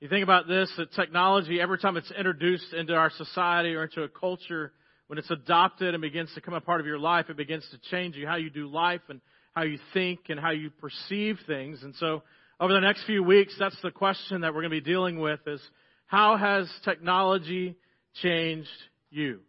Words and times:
You 0.00 0.08
think 0.08 0.22
about 0.22 0.46
this, 0.46 0.72
that 0.76 0.92
technology, 0.92 1.60
every 1.60 1.78
time 1.78 1.96
it's 1.96 2.12
introduced 2.12 2.72
into 2.72 2.94
our 2.94 3.10
society 3.10 3.74
or 3.74 3.82
into 3.82 4.04
a 4.04 4.08
culture, 4.08 4.72
when 5.08 5.18
it's 5.18 5.30
adopted 5.30 5.92
and 5.92 6.00
begins 6.00 6.28
to 6.30 6.36
become 6.36 6.54
a 6.54 6.60
part 6.60 6.80
of 6.80 6.86
your 6.86 7.00
life, 7.00 7.26
it 7.30 7.36
begins 7.36 7.66
to 7.72 7.90
change 7.90 8.14
you, 8.14 8.24
how 8.24 8.36
you 8.36 8.48
do 8.48 8.68
life 8.68 9.00
and 9.08 9.20
how 9.54 9.62
you 9.62 9.78
think 9.92 10.20
and 10.28 10.38
how 10.38 10.50
you 10.50 10.70
perceive 10.70 11.38
things. 11.48 11.82
And 11.82 11.96
so 11.96 12.22
over 12.60 12.72
the 12.72 12.80
next 12.80 13.06
few 13.06 13.24
weeks, 13.24 13.56
that's 13.58 13.80
the 13.82 13.90
question 13.90 14.42
that 14.42 14.54
we're 14.54 14.60
going 14.60 14.70
to 14.70 14.80
be 14.82 14.88
dealing 14.88 15.18
with 15.18 15.40
is 15.48 15.60
how 16.06 16.36
has 16.36 16.70
technology 16.84 17.74
changed 18.22 18.68
you? 19.10 19.40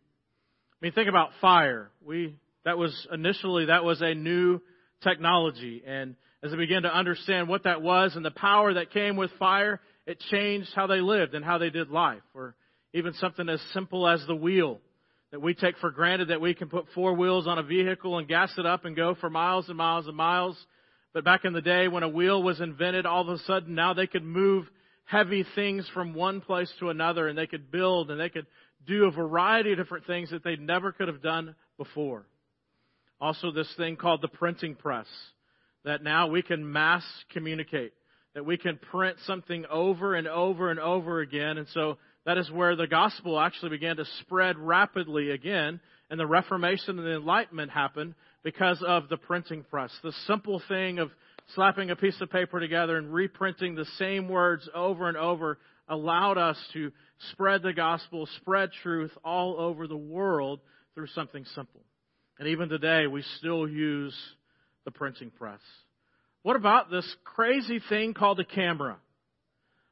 I 0.82 0.86
mean, 0.86 0.94
think 0.94 1.10
about 1.10 1.30
fire. 1.42 1.92
We, 2.04 2.38
that 2.66 2.80
was 2.80 3.08
initially, 3.14 3.66
that 3.66 3.84
was 3.84 4.02
a 4.02 4.16
new 4.16 4.62
technology. 5.04 5.84
And 5.86 6.16
as 6.42 6.50
they 6.50 6.58
began 6.58 6.84
to 6.84 6.96
understand 6.96 7.50
what 7.50 7.66
that 7.66 7.84
was 7.84 8.16
and 8.16 8.26
the 8.26 8.32
power 8.32 8.74
that 8.74 8.92
came 8.92 9.16
with 9.16 9.30
fire, 9.38 9.80
it 10.10 10.20
changed 10.32 10.72
how 10.74 10.88
they 10.88 11.02
lived 11.02 11.36
and 11.36 11.46
how 11.46 11.60
they 11.60 11.70
did 11.70 11.92
life. 11.92 12.24
Or 12.34 12.56
even 12.94 13.14
something 13.14 13.48
as 13.48 13.62
simple 13.74 14.08
as 14.08 14.26
the 14.26 14.36
wheel 14.36 14.80
that 15.32 15.40
we 15.40 15.54
take 15.54 15.78
for 15.78 15.92
granted 15.92 16.30
that 16.30 16.42
we 16.42 16.56
can 16.56 16.68
put 16.68 16.88
four 16.96 17.14
wheels 17.14 17.46
on 17.46 17.60
a 17.60 17.64
vehicle 17.64 18.18
and 18.18 18.28
gas 18.28 18.52
it 18.58 18.66
up 18.66 18.86
and 18.86 18.96
go 18.96 19.14
for 19.14 19.30
miles 19.30 19.70
and 19.70 19.78
miles 19.78 20.08
and 20.08 20.18
miles. 20.18 20.58
But 21.14 21.24
back 21.24 21.46
in 21.46 21.54
the 21.54 21.62
day 21.62 21.88
when 21.88 22.02
a 22.02 22.10
wheel 22.10 22.42
was 22.42 22.60
invented, 22.60 23.06
all 23.06 23.22
of 23.22 23.30
a 23.30 23.38
sudden 23.44 23.76
now 23.76 23.94
they 23.94 24.08
could 24.08 24.24
move 24.24 24.66
heavy 25.06 25.46
things 25.54 25.88
from 25.94 26.16
one 26.16 26.42
place 26.42 26.74
to 26.80 26.90
another 26.90 27.28
and 27.28 27.38
they 27.38 27.46
could 27.46 27.70
build 27.70 28.10
and 28.10 28.20
they 28.20 28.30
could 28.30 28.48
do 28.88 29.06
a 29.06 29.12
variety 29.12 29.74
of 29.74 29.78
different 29.78 30.08
things 30.08 30.32
that 30.32 30.44
they 30.44 30.56
never 30.56 30.92
could 30.92 31.08
have 31.08 31.22
done 31.22 31.54
before. 31.78 32.26
Also 33.22 33.52
this 33.52 33.72
thing 33.78 33.96
called 33.96 34.24
the 34.24 34.28
printing 34.28 34.74
press 34.74 35.08
that 35.86 36.02
now 36.02 36.28
we 36.28 36.42
can 36.42 36.72
mass 36.72 37.04
communicate, 37.32 37.94
that 38.36 38.46
we 38.46 38.58
can 38.58 38.78
print 38.78 39.18
something 39.26 39.66
over 39.70 40.16
and 40.16 40.28
over 40.28 40.70
and 40.70 40.80
over 40.80 41.20
again. 41.20 41.58
And 41.58 41.68
so 41.74 41.98
that 42.26 42.38
is 42.38 42.50
where 42.52 42.76
the 42.76 42.88
gospel 42.88 43.40
actually 43.40 43.70
began 43.70 43.98
to 43.98 44.06
spread 44.22 44.58
rapidly 44.58 45.32
again, 45.32 45.80
and 46.10 46.20
the 46.20 46.28
Reformation 46.28 46.98
and 46.98 47.08
the 47.08 47.16
Enlightenment 47.16 47.72
happened 47.72 48.16
because 48.44 48.84
of 48.86 49.10
the 49.10 49.18
printing 49.18 49.64
press. 49.64 49.92
The 50.04 50.14
simple 50.28 50.62
thing 50.68 51.00
of 51.00 51.12
slapping 51.56 51.90
a 51.90 51.96
piece 51.96 52.20
of 52.22 52.30
paper 52.30 52.60
together 52.60 52.98
and 52.98 53.14
reprinting 53.14 53.76
the 53.76 53.86
same 53.98 54.28
words 54.28 54.70
over 54.74 55.08
and 55.08 55.18
over 55.18 55.58
allowed 55.88 56.38
us 56.38 56.58
to 56.74 56.92
spread 57.32 57.64
the 57.64 57.74
gospel, 57.74 58.28
spread 58.38 58.70
truth 58.84 59.12
all 59.24 59.60
over 59.60 59.88
the 59.88 59.98
world 59.98 60.60
through 60.94 61.08
something 61.08 61.46
simple. 61.56 61.82
And 62.38 62.48
even 62.50 62.70
today, 62.70 63.08
we 63.08 63.24
still 63.38 63.68
use 63.68 64.16
the 64.86 64.92
printing 64.92 65.32
press. 65.32 65.60
What 66.42 66.56
about 66.56 66.90
this 66.90 67.06
crazy 67.26 67.82
thing 67.90 68.14
called 68.14 68.40
a 68.40 68.46
camera? 68.46 68.98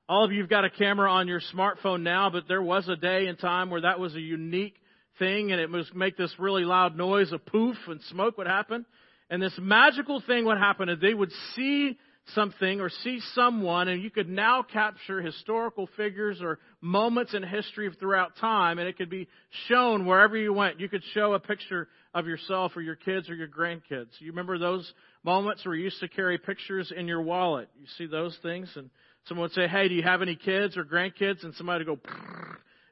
All 0.07 0.23
of 0.23 0.31
you 0.31 0.39
have 0.39 0.49
got 0.49 0.63
a 0.63 0.69
camera 0.69 1.11
on 1.11 1.27
your 1.27 1.41
smartphone 1.53 2.03
now, 2.03 2.29
but 2.29 2.47
there 2.47 2.61
was 2.61 2.87
a 2.87 2.95
day 2.95 3.27
and 3.27 3.37
time 3.37 3.69
where 3.69 3.81
that 3.81 3.99
was 3.99 4.15
a 4.15 4.21
unique 4.21 4.75
thing 5.19 5.51
and 5.51 5.59
it 5.59 5.69
would 5.69 5.93
make 5.93 6.15
this 6.15 6.33
really 6.39 6.63
loud 6.63 6.95
noise, 6.95 7.33
a 7.33 7.37
poof, 7.37 7.75
and 7.87 7.99
smoke 8.09 8.37
would 8.37 8.47
happen. 8.47 8.85
And 9.29 9.41
this 9.41 9.57
magical 9.59 10.23
thing 10.25 10.45
would 10.45 10.57
happen 10.57 10.87
is 10.87 10.99
they 11.01 11.13
would 11.13 11.31
see 11.55 11.97
something 12.33 12.81
or 12.81 12.89
see 12.89 13.19
someone 13.33 13.87
and 13.87 14.01
you 14.01 14.09
could 14.09 14.29
now 14.29 14.61
capture 14.61 15.21
historical 15.21 15.89
figures 15.95 16.41
or 16.41 16.59
moments 16.81 17.33
in 17.33 17.43
history 17.43 17.89
throughout 17.99 18.35
time 18.37 18.79
and 18.79 18.87
it 18.87 18.97
could 18.97 19.09
be 19.09 19.27
shown 19.67 20.05
wherever 20.05 20.37
you 20.37 20.53
went. 20.53 20.79
You 20.79 20.89
could 20.89 21.03
show 21.13 21.33
a 21.33 21.39
picture 21.39 21.87
of 22.13 22.27
yourself 22.27 22.73
or 22.75 22.81
your 22.81 22.95
kids 22.95 23.29
or 23.29 23.35
your 23.35 23.47
grandkids. 23.47 24.09
You 24.19 24.31
remember 24.31 24.57
those 24.57 24.91
moments 25.27 25.63
where 25.63 25.75
you 25.75 25.83
used 25.83 25.99
to 25.99 26.07
carry 26.07 26.39
pictures 26.39 26.91
in 26.95 27.07
your 27.07 27.21
wallet? 27.21 27.69
You 27.79 27.85
see 27.97 28.07
those 28.07 28.35
things 28.41 28.71
and 28.75 28.89
Someone 29.27 29.43
would 29.43 29.53
say, 29.53 29.67
Hey, 29.67 29.89
do 29.89 29.95
you 29.95 30.03
have 30.03 30.21
any 30.21 30.35
kids 30.35 30.77
or 30.77 30.85
grandkids? 30.85 31.43
And 31.43 31.53
somebody 31.55 31.83
would 31.83 32.01
go, 32.01 32.09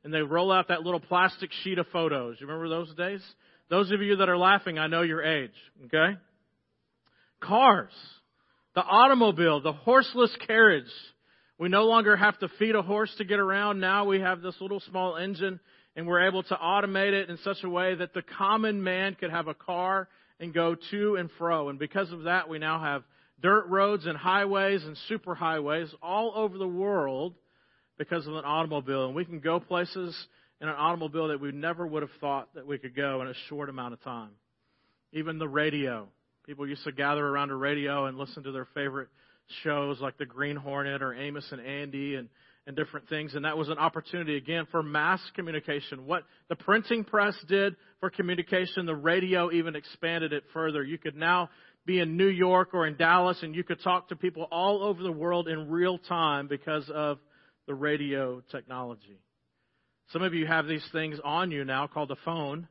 and 0.03 0.14
they 0.14 0.22
roll 0.22 0.52
out 0.52 0.67
that 0.67 0.83
little 0.83 1.00
plastic 1.00 1.50
sheet 1.63 1.80
of 1.80 1.88
photos. 1.88 2.38
You 2.39 2.47
remember 2.47 2.69
those 2.69 2.94
days? 2.95 3.22
Those 3.69 3.91
of 3.91 4.02
you 4.02 4.17
that 4.17 4.29
are 4.29 4.38
laughing, 4.38 4.78
I 4.78 4.88
know 4.88 5.01
your 5.01 5.24
age. 5.24 5.53
Okay? 5.85 6.18
Cars. 7.41 7.94
The 8.75 8.81
automobile, 8.81 9.62
the 9.62 9.72
horseless 9.72 10.35
carriage. 10.45 10.91
We 11.57 11.69
no 11.69 11.85
longer 11.85 12.18
have 12.18 12.38
to 12.40 12.50
feed 12.59 12.75
a 12.75 12.81
horse 12.81 13.13
to 13.18 13.24
get 13.24 13.40
around. 13.40 13.79
Now 13.79 14.06
we 14.06 14.19
have 14.19 14.41
this 14.41 14.56
little 14.59 14.81
small 14.81 15.16
engine 15.16 15.62
and 15.95 16.06
we're 16.06 16.28
able 16.28 16.44
to 16.44 16.56
automate 16.56 17.13
it 17.13 17.29
in 17.29 17.38
such 17.38 17.63
a 17.63 17.69
way 17.69 17.95
that 17.95 18.13
the 18.13 18.22
common 18.22 18.84
man 18.84 19.16
could 19.16 19.31
have 19.31 19.47
a 19.47 19.53
car 19.53 20.09
and 20.40 20.53
go 20.53 20.75
to 20.91 21.16
and 21.16 21.29
fro. 21.38 21.69
And 21.69 21.79
because 21.79 22.12
of 22.12 22.23
that, 22.23 22.50
we 22.50 22.59
now 22.59 22.79
have 22.81 23.03
dirt 23.41 23.68
roads 23.68 24.06
and 24.06 24.18
highways 24.18 24.84
and 24.84 24.97
superhighways 25.09 25.94
all 26.01 26.34
over 26.35 26.57
the 26.57 26.68
world 26.68 27.35
because 27.97 28.28
of 28.28 28.35
an 28.35 28.45
automobile. 28.45 29.06
And 29.06 29.16
we 29.16 29.25
can 29.25 29.40
go 29.40 29.59
places 29.59 30.16
in 30.62 30.68
an 30.68 30.75
automobile 30.75 31.29
that 31.29 31.41
we 31.41 31.51
never 31.51 31.85
would 31.85 32.01
have 32.01 32.12
thought 32.19 32.53
that 32.56 32.66
we 32.66 32.78
could 32.78 32.95
go 32.95 33.22
in 33.22 33.28
a 33.28 33.34
short 33.50 33.69
amount 33.69 33.94
of 33.94 34.01
time. 34.03 34.31
Even 35.13 35.40
the 35.40 35.47
radio. 35.47 36.07
People 36.45 36.68
used 36.68 36.84
to 36.84 36.91
gather 36.91 37.25
around 37.25 37.50
a 37.50 37.56
radio 37.56 38.06
and 38.06 38.18
listen 38.18 38.44
to 38.44 38.51
their 38.51 38.68
favorite 38.74 39.07
shows 39.63 40.00
like 40.00 40.18
the 40.18 40.25
Green 40.25 40.56
Hornet 40.56 41.01
or 41.01 41.13
Amos 41.13 41.47
and 41.51 41.62
Andy 41.62 42.16
and, 42.16 42.29
and 42.68 42.76
different 42.76 43.08
things. 43.09 43.36
And 43.36 43.46
that 43.46 43.58
was 43.58 43.70
an 43.70 43.78
opportunity 43.78 44.38
again 44.38 44.68
for 44.72 44.81
mass 44.81 45.22
communication. 45.36 46.06
What 46.06 46.24
the 46.50 46.56
printing 46.56 47.03
press 47.03 47.36
did 47.48 47.76
for 48.00 48.09
communication, 48.09 48.86
the 48.86 48.96
radio 48.96 49.52
even 49.52 49.76
expanded 49.76 50.34
it 50.34 50.44
further. 50.53 50.84
You 50.84 50.98
could 50.98 51.16
now 51.16 51.50
be 51.86 52.00
in 52.00 52.18
New 52.18 52.28
York 52.28 52.74
or 52.74 52.88
in 52.88 52.96
Dallas 52.98 53.38
and 53.44 53.56
you 53.56 53.64
could 53.64 53.81
talk 53.84 54.09
to 54.09 54.16
people 54.16 54.48
all 54.52 54.84
over 54.84 55.04
the 55.04 55.12
world 55.12 55.48
in 55.48 55.70
real 55.70 56.00
time 56.00 56.48
because 56.48 56.90
of 56.90 57.20
the 57.68 57.75
radio 57.75 58.42
technology. 58.52 59.20
Some 60.12 60.24
of 60.24 60.34
you 60.34 60.46
have 60.48 60.68
these 60.68 60.88
things 60.92 61.20
on 61.24 61.52
you 61.52 61.66
now 61.66 61.88
called 61.88 62.12
a 62.12 62.18
phone. 62.25 62.68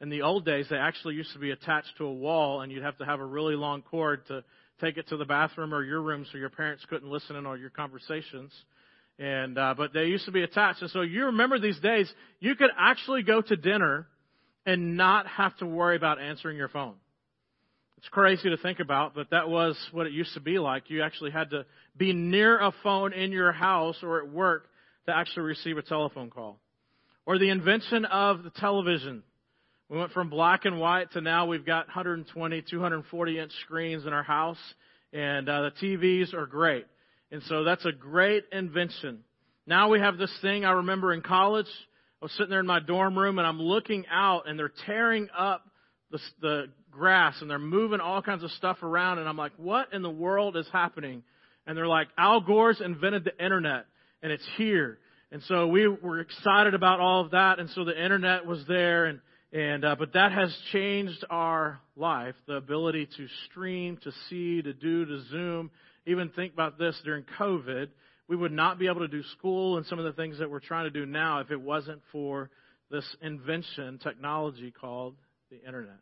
In 0.00 0.10
the 0.10 0.22
old 0.22 0.44
days, 0.44 0.66
they 0.70 0.76
actually 0.76 1.14
used 1.14 1.32
to 1.32 1.38
be 1.38 1.50
attached 1.50 1.96
to 1.98 2.04
a 2.04 2.12
wall 2.12 2.60
and 2.60 2.70
you'd 2.70 2.84
have 2.84 2.98
to 2.98 3.04
have 3.04 3.20
a 3.20 3.24
really 3.24 3.56
long 3.56 3.82
cord 3.82 4.26
to 4.28 4.44
take 4.80 4.96
it 4.96 5.08
to 5.08 5.16
the 5.16 5.24
bathroom 5.24 5.74
or 5.74 5.82
your 5.82 6.00
room 6.00 6.24
so 6.30 6.38
your 6.38 6.50
parents 6.50 6.84
couldn't 6.88 7.10
listen 7.10 7.36
in 7.36 7.46
on 7.46 7.60
your 7.60 7.70
conversations. 7.70 8.52
And, 9.18 9.58
uh, 9.58 9.74
but 9.76 9.92
they 9.92 10.04
used 10.04 10.26
to 10.26 10.32
be 10.32 10.42
attached. 10.42 10.80
And 10.80 10.90
so 10.90 11.00
you 11.00 11.26
remember 11.26 11.58
these 11.58 11.78
days, 11.80 12.12
you 12.38 12.54
could 12.54 12.70
actually 12.78 13.22
go 13.22 13.42
to 13.42 13.56
dinner 13.56 14.06
and 14.64 14.96
not 14.96 15.26
have 15.26 15.56
to 15.58 15.66
worry 15.66 15.96
about 15.96 16.20
answering 16.20 16.56
your 16.56 16.68
phone. 16.68 16.94
It's 17.96 18.08
crazy 18.10 18.48
to 18.50 18.56
think 18.56 18.78
about, 18.78 19.16
but 19.16 19.30
that 19.30 19.48
was 19.48 19.76
what 19.90 20.06
it 20.06 20.12
used 20.12 20.34
to 20.34 20.40
be 20.40 20.60
like. 20.60 20.84
You 20.88 21.02
actually 21.02 21.32
had 21.32 21.50
to 21.50 21.66
be 21.96 22.12
near 22.12 22.56
a 22.56 22.72
phone 22.84 23.12
in 23.12 23.32
your 23.32 23.50
house 23.50 23.96
or 24.04 24.22
at 24.22 24.30
work 24.30 24.66
to 25.06 25.16
actually 25.16 25.42
receive 25.42 25.78
a 25.78 25.82
telephone 25.82 26.30
call. 26.30 26.60
Or 27.26 27.38
the 27.38 27.50
invention 27.50 28.04
of 28.04 28.44
the 28.44 28.50
television. 28.50 29.24
We 29.88 29.98
went 29.98 30.12
from 30.12 30.30
black 30.30 30.64
and 30.64 30.78
white 30.78 31.10
to 31.12 31.20
now 31.20 31.46
we've 31.46 31.66
got 31.66 31.88
120, 31.88 32.62
240 32.70 33.38
inch 33.38 33.52
screens 33.64 34.06
in 34.06 34.12
our 34.12 34.22
house, 34.22 34.58
and 35.12 35.48
uh, 35.48 35.62
the 35.62 35.72
TVs 35.82 36.34
are 36.34 36.46
great. 36.46 36.86
And 37.30 37.42
so 37.44 37.64
that's 37.64 37.84
a 37.84 37.92
great 37.92 38.44
invention. 38.52 39.20
Now 39.66 39.90
we 39.90 40.00
have 40.00 40.16
this 40.16 40.32
thing 40.40 40.64
I 40.64 40.72
remember 40.72 41.12
in 41.12 41.20
college. 41.20 41.66
I 42.20 42.24
was 42.24 42.32
sitting 42.32 42.50
there 42.50 42.60
in 42.60 42.66
my 42.66 42.80
dorm 42.80 43.18
room 43.18 43.38
and 43.38 43.46
I'm 43.46 43.60
looking 43.60 44.04
out 44.10 44.48
and 44.48 44.58
they're 44.58 44.72
tearing 44.86 45.28
up 45.36 45.64
the, 46.10 46.18
the 46.40 46.64
grass 46.90 47.36
and 47.40 47.50
they're 47.50 47.58
moving 47.58 48.00
all 48.00 48.22
kinds 48.22 48.42
of 48.42 48.50
stuff 48.52 48.82
around. 48.82 49.18
And 49.18 49.28
I'm 49.28 49.36
like, 49.36 49.52
what 49.56 49.92
in 49.92 50.02
the 50.02 50.10
world 50.10 50.56
is 50.56 50.66
happening? 50.72 51.22
And 51.66 51.76
they're 51.76 51.86
like, 51.86 52.08
Al 52.16 52.40
Gore's 52.40 52.80
invented 52.80 53.24
the 53.24 53.44
internet 53.44 53.84
and 54.22 54.32
it's 54.32 54.46
here. 54.56 54.98
And 55.30 55.42
so 55.44 55.66
we 55.66 55.86
were 55.86 56.20
excited 56.20 56.72
about 56.72 57.00
all 57.00 57.20
of 57.20 57.32
that. 57.32 57.58
And 57.58 57.68
so 57.70 57.84
the 57.84 58.02
internet 58.02 58.46
was 58.46 58.64
there 58.66 59.04
and, 59.04 59.20
and, 59.52 59.84
uh, 59.84 59.96
but 59.98 60.14
that 60.14 60.32
has 60.32 60.56
changed 60.72 61.24
our 61.28 61.80
life. 61.96 62.34
The 62.46 62.54
ability 62.54 63.08
to 63.18 63.26
stream, 63.50 63.98
to 64.02 64.12
see, 64.28 64.62
to 64.62 64.72
do, 64.72 65.04
to 65.04 65.22
zoom. 65.30 65.70
Even 66.08 66.30
think 66.30 66.54
about 66.54 66.78
this 66.78 66.98
during 67.04 67.24
COVID. 67.38 67.88
We 68.28 68.36
would 68.36 68.52
not 68.52 68.78
be 68.78 68.86
able 68.86 69.00
to 69.00 69.08
do 69.08 69.22
school 69.38 69.76
and 69.76 69.86
some 69.86 69.98
of 69.98 70.06
the 70.06 70.12
things 70.12 70.38
that 70.38 70.50
we're 70.50 70.60
trying 70.60 70.84
to 70.84 70.90
do 70.90 71.04
now 71.06 71.40
if 71.40 71.50
it 71.50 71.60
wasn't 71.60 72.00
for 72.10 72.50
this 72.90 73.04
invention, 73.20 73.98
technology 74.02 74.70
called 74.70 75.16
the 75.50 75.62
internet. 75.64 75.98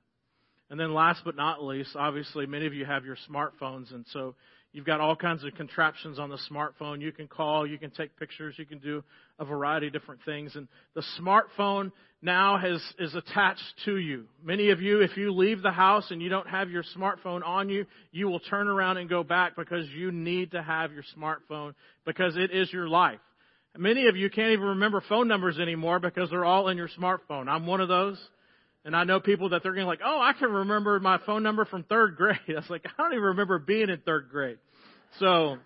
And 0.70 0.78
then 0.78 0.94
last 0.94 1.22
but 1.24 1.36
not 1.36 1.62
least, 1.62 1.90
obviously 1.96 2.46
many 2.46 2.66
of 2.66 2.74
you 2.74 2.84
have 2.84 3.04
your 3.04 3.16
smartphones 3.28 3.92
and 3.92 4.04
so 4.12 4.36
you've 4.72 4.84
got 4.84 5.00
all 5.00 5.16
kinds 5.16 5.44
of 5.44 5.54
contraptions 5.54 6.18
on 6.18 6.28
the 6.28 6.38
smartphone. 6.50 7.00
You 7.00 7.12
can 7.12 7.28
call, 7.28 7.66
you 7.66 7.78
can 7.78 7.90
take 7.90 8.16
pictures, 8.18 8.54
you 8.58 8.66
can 8.66 8.78
do 8.78 9.02
a 9.38 9.44
variety 9.44 9.88
of 9.88 9.92
different 9.92 10.20
things. 10.24 10.54
And 10.56 10.68
the 10.94 11.04
smartphone 11.20 11.92
now 12.22 12.58
has, 12.58 12.82
is 12.98 13.14
attached 13.14 13.62
to 13.84 13.96
you. 13.96 14.24
Many 14.42 14.70
of 14.70 14.80
you, 14.80 15.00
if 15.00 15.16
you 15.16 15.32
leave 15.32 15.62
the 15.62 15.70
house 15.70 16.10
and 16.10 16.20
you 16.20 16.28
don't 16.28 16.48
have 16.48 16.70
your 16.70 16.84
smartphone 16.96 17.46
on 17.46 17.68
you, 17.68 17.86
you 18.12 18.28
will 18.28 18.40
turn 18.40 18.68
around 18.68 18.96
and 18.96 19.08
go 19.08 19.22
back 19.22 19.56
because 19.56 19.88
you 19.90 20.12
need 20.12 20.52
to 20.52 20.62
have 20.62 20.92
your 20.92 21.04
smartphone 21.16 21.74
because 22.04 22.36
it 22.36 22.50
is 22.50 22.72
your 22.72 22.88
life. 22.88 23.20
Many 23.78 24.06
of 24.06 24.16
you 24.16 24.30
can't 24.30 24.52
even 24.52 24.66
remember 24.68 25.02
phone 25.06 25.28
numbers 25.28 25.58
anymore 25.58 25.98
because 25.98 26.30
they're 26.30 26.44
all 26.44 26.68
in 26.68 26.78
your 26.78 26.88
smartphone. 26.88 27.48
I'm 27.48 27.66
one 27.66 27.80
of 27.80 27.88
those. 27.88 28.18
And 28.86 28.94
I 28.94 29.02
know 29.02 29.18
people 29.18 29.48
that 29.48 29.64
they're 29.64 29.72
going 29.72 29.84
to 29.84 29.88
like, 29.88 30.00
oh, 30.04 30.20
I 30.20 30.32
can 30.32 30.48
remember 30.48 31.00
my 31.00 31.18
phone 31.26 31.42
number 31.42 31.64
from 31.64 31.82
third 31.82 32.14
grade. 32.16 32.38
I 32.48 32.52
was 32.52 32.70
like, 32.70 32.86
I 32.86 33.02
don't 33.02 33.12
even 33.14 33.24
remember 33.24 33.58
being 33.58 33.90
in 33.90 33.98
third 34.06 34.28
grade. 34.30 34.58
So, 35.18 35.56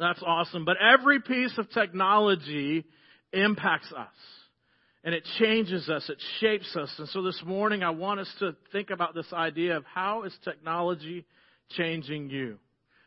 That's 0.00 0.20
awesome. 0.20 0.64
But 0.64 0.76
every 0.78 1.20
piece 1.20 1.56
of 1.58 1.70
technology 1.70 2.84
impacts 3.32 3.92
us. 3.92 4.08
And 5.04 5.14
it 5.14 5.22
changes 5.38 5.88
us. 5.88 6.08
It 6.08 6.18
shapes 6.40 6.74
us. 6.74 6.92
And 6.98 7.08
so 7.10 7.22
this 7.22 7.40
morning 7.46 7.84
I 7.84 7.90
want 7.90 8.18
us 8.18 8.34
to 8.40 8.56
think 8.72 8.90
about 8.90 9.14
this 9.14 9.32
idea 9.32 9.76
of 9.76 9.84
how 9.84 10.24
is 10.24 10.36
technology 10.42 11.26
changing 11.76 12.30
you? 12.30 12.58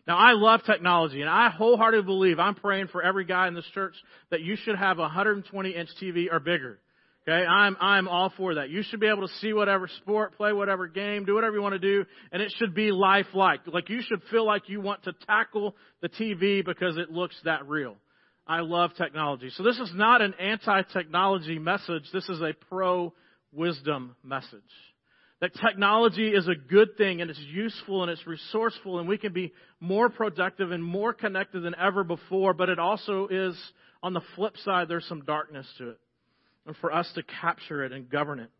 Now 0.08 0.18
I 0.18 0.34
love 0.34 0.62
technology 0.66 1.20
and 1.20 1.30
I 1.30 1.50
wholeheartedly 1.50 2.06
believe 2.06 2.40
I'm 2.40 2.56
praying 2.56 2.88
for 2.88 3.04
every 3.04 3.26
guy 3.26 3.50
in 3.50 3.56
this 3.56 3.66
church 3.74 3.96
that 4.30 4.40
you 4.40 4.56
should 4.56 4.78
have 4.78 5.00
a 5.00 5.02
120 5.02 5.72
inch 5.72 5.90
TV 6.02 6.32
or 6.32 6.40
bigger. 6.40 6.80
Okay, 7.28 7.46
I'm 7.46 7.76
I'm 7.82 8.08
all 8.08 8.32
for 8.38 8.56
that. 8.56 8.70
You 8.70 8.84
should 8.84 9.02
be 9.02 9.08
able 9.08 9.28
to 9.28 9.34
see 9.42 9.52
whatever 9.52 9.90
sport, 10.02 10.38
play 10.38 10.54
whatever 10.54 10.88
game, 10.88 11.26
do 11.26 11.36
whatever 11.36 11.58
you 11.58 11.62
want 11.62 11.74
to 11.74 11.80
do, 11.80 12.06
and 12.32 12.42
it 12.42 12.54
should 12.58 12.74
be 12.74 12.90
lifelike. 12.92 13.62
Like 13.68 13.90
you 13.90 14.02
should 14.02 14.22
feel 14.32 14.46
like 14.46 14.70
you 14.70 14.80
want 14.80 15.04
to 15.04 15.14
tackle 15.26 15.76
the 16.02 16.08
TV 16.08 16.64
because 16.64 16.96
it 16.96 17.12
looks 17.12 17.36
that 17.44 17.68
real. 17.68 17.98
I 18.48 18.62
love 18.62 18.92
technology. 18.98 19.50
So 19.58 19.64
this 19.64 19.78
is 19.78 19.92
not 19.94 20.22
an 20.22 20.36
anti-technology 20.40 21.60
message. 21.60 22.04
This 22.14 22.30
is 22.30 22.40
a 22.40 22.54
pro-wisdom 22.70 24.16
message. 24.24 24.62
That 25.42 25.52
technology 25.54 26.30
is 26.30 26.48
a 26.48 26.56
good 26.56 26.96
thing 26.98 27.20
and 27.20 27.30
it's 27.30 27.44
useful 27.52 28.04
and 28.04 28.12
it's 28.12 28.26
resourceful 28.26 29.00
and 29.00 29.08
we 29.08 29.18
can 29.18 29.34
be 29.34 29.52
more 29.82 30.10
productive 30.10 30.72
and 30.72 30.82
more 30.82 31.12
connected 31.12 31.60
than 31.60 31.76
ever 31.76 32.06
before, 32.06 32.54
but 32.54 32.70
it 32.70 32.80
also 32.80 33.28
is, 33.28 33.60
on 34.02 34.14
the 34.14 34.22
flip 34.38 34.56
side, 34.64 34.88
there's 34.88 35.06
some 35.08 35.26
darkness 35.26 35.68
to 35.78 35.90
it 35.90 36.00
and 36.68 36.76
for 36.78 36.94
us 36.94 37.10
to 37.16 37.24
capture 37.42 37.84
it 37.84 37.92
and 37.92 38.10
govern 38.10 38.40
it. 38.40 38.52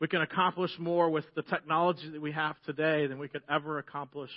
We 0.00 0.08
can 0.08 0.22
accomplish 0.22 0.72
more 0.78 1.10
with 1.10 1.24
the 1.36 1.42
technology 1.42 2.10
that 2.10 2.20
we 2.20 2.32
have 2.32 2.56
today 2.66 3.06
than 3.06 3.18
we 3.18 3.28
could 3.28 3.42
ever 3.48 3.78
accomplish 3.78 4.30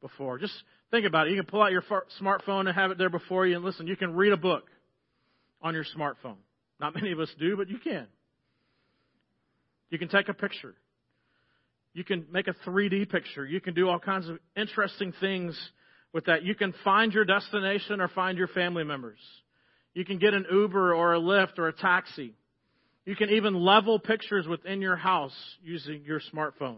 before. 0.00 0.38
Just 0.38 0.54
think 0.90 1.04
about 1.04 1.26
it. 1.26 1.32
You 1.32 1.36
can 1.36 1.50
pull 1.50 1.62
out 1.62 1.72
your 1.72 1.84
smartphone 2.22 2.60
and 2.60 2.70
have 2.70 2.90
it 2.90 2.96
there 2.96 3.10
before 3.10 3.46
you, 3.46 3.56
and 3.56 3.64
listen, 3.64 3.86
you 3.86 3.96
can 3.96 4.14
read 4.14 4.32
a 4.32 4.38
book 4.38 4.64
on 5.60 5.74
your 5.74 5.84
smartphone. 5.84 6.36
Not 6.80 6.94
many 6.94 7.12
of 7.12 7.20
us 7.20 7.28
do, 7.38 7.56
but 7.56 7.68
you 7.68 7.78
can. 7.78 8.06
You 9.90 9.98
can 9.98 10.08
take 10.08 10.28
a 10.30 10.34
picture. 10.34 10.74
You 11.92 12.04
can 12.04 12.26
make 12.30 12.46
a 12.46 12.54
3D 12.66 13.10
picture. 13.10 13.44
You 13.44 13.60
can 13.60 13.74
do 13.74 13.88
all 13.88 13.98
kinds 13.98 14.28
of 14.28 14.38
interesting 14.56 15.12
things 15.20 15.58
with 16.12 16.26
that. 16.26 16.44
You 16.44 16.54
can 16.54 16.72
find 16.84 17.12
your 17.12 17.24
destination 17.24 18.00
or 18.00 18.08
find 18.08 18.38
your 18.38 18.48
family 18.48 18.84
members. 18.84 19.18
You 19.92 20.04
can 20.04 20.18
get 20.18 20.32
an 20.32 20.46
Uber 20.50 20.94
or 20.94 21.14
a 21.14 21.20
Lyft 21.20 21.58
or 21.58 21.68
a 21.68 21.72
taxi. 21.72 22.34
You 23.10 23.16
can 23.16 23.30
even 23.30 23.54
level 23.54 23.98
pictures 23.98 24.46
within 24.46 24.80
your 24.80 24.94
house 24.94 25.34
using 25.64 26.04
your 26.06 26.20
smartphone. 26.32 26.76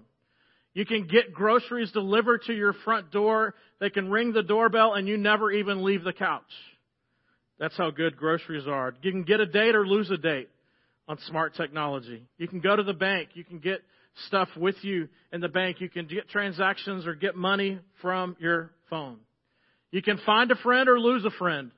You 0.72 0.86
can 0.86 1.06
get 1.06 1.34
groceries 1.34 1.92
delivered 1.92 2.44
to 2.46 2.54
your 2.54 2.72
front 2.86 3.10
door. 3.10 3.54
They 3.80 3.90
can 3.90 4.10
ring 4.10 4.32
the 4.32 4.42
doorbell 4.42 4.94
and 4.94 5.06
you 5.06 5.18
never 5.18 5.52
even 5.52 5.84
leave 5.84 6.04
the 6.04 6.14
couch. 6.14 6.40
That's 7.58 7.76
how 7.76 7.90
good 7.90 8.16
groceries 8.16 8.66
are. 8.66 8.94
You 9.02 9.10
can 9.12 9.24
get 9.24 9.40
a 9.40 9.44
date 9.44 9.74
or 9.74 9.86
lose 9.86 10.10
a 10.10 10.16
date 10.16 10.48
on 11.06 11.18
smart 11.26 11.54
technology. 11.54 12.22
You 12.38 12.48
can 12.48 12.60
go 12.60 12.76
to 12.76 12.82
the 12.82 12.94
bank. 12.94 13.28
You 13.34 13.44
can 13.44 13.58
get 13.58 13.82
stuff 14.28 14.48
with 14.56 14.76
you 14.80 15.10
in 15.34 15.42
the 15.42 15.50
bank. 15.50 15.82
You 15.82 15.90
can 15.90 16.06
get 16.06 16.30
transactions 16.30 17.06
or 17.06 17.14
get 17.14 17.36
money 17.36 17.78
from 18.00 18.38
your 18.40 18.70
phone. 18.88 19.18
You 19.90 20.00
can 20.00 20.16
find 20.24 20.50
a 20.50 20.56
friend 20.56 20.88
or 20.88 20.98
lose 20.98 21.26
a 21.26 21.30
friend. 21.30 21.72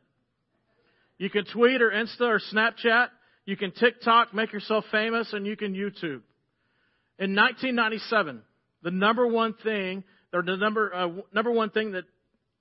You 1.18 1.28
can 1.28 1.44
tweet 1.44 1.82
or 1.82 1.90
Insta 1.90 2.20
or 2.20 2.40
Snapchat. 2.52 3.08
You 3.46 3.56
can 3.56 3.72
TikTok, 3.72 4.32
make 4.32 4.52
yourself 4.52 4.84
famous, 4.90 5.32
and 5.32 5.46
you 5.46 5.56
can 5.56 5.74
YouTube. 5.74 6.22
In 7.18 7.34
1997, 7.36 8.42
the 8.82 8.90
number 8.90 9.26
one 9.26 9.54
thing, 9.62 10.02
or 10.32 10.42
the 10.42 10.56
number 10.56 10.94
uh, 10.94 11.08
number 11.32 11.52
one 11.52 11.70
thing 11.70 11.92
that 11.92 12.04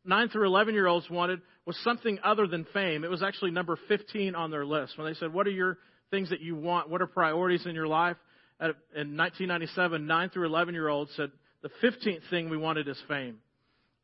nine 0.06 0.30
through 0.30 0.45
11 0.45 0.74
year 0.74 0.88
olds 0.88 1.09
wanted 1.09 1.41
was 1.65 1.77
something 1.83 2.19
other 2.24 2.47
than 2.47 2.65
fame. 2.74 3.03
It 3.03 3.09
was 3.09 3.24
actually 3.24 3.51
number 3.51 3.77
15 3.88 4.35
on 4.35 4.51
their 4.51 4.65
list. 4.65 4.97
When 4.97 5.07
they 5.07 5.15
said, 5.15 5.33
"What 5.33 5.47
are 5.47 5.51
your 5.51 5.77
things 6.12 6.30
that 6.30 6.41
you 6.41 6.56
want? 6.56 6.89
What 6.89 7.01
are 7.01 7.07
priorities 7.07 7.65
in 7.65 7.75
your 7.75 7.88
life?" 7.88 8.18
in 8.62 9.18
1997, 9.18 10.07
nine 10.07 10.30
through 10.30 10.45
11 10.45 10.74
year 10.74 10.88
olds 10.88 11.12
said 11.15 11.31
the 11.62 11.69
15th 11.83 12.21
thing 12.30 12.50
we 12.50 12.57
wanted 12.57 12.88
is 12.88 13.01
fame. 13.07 13.38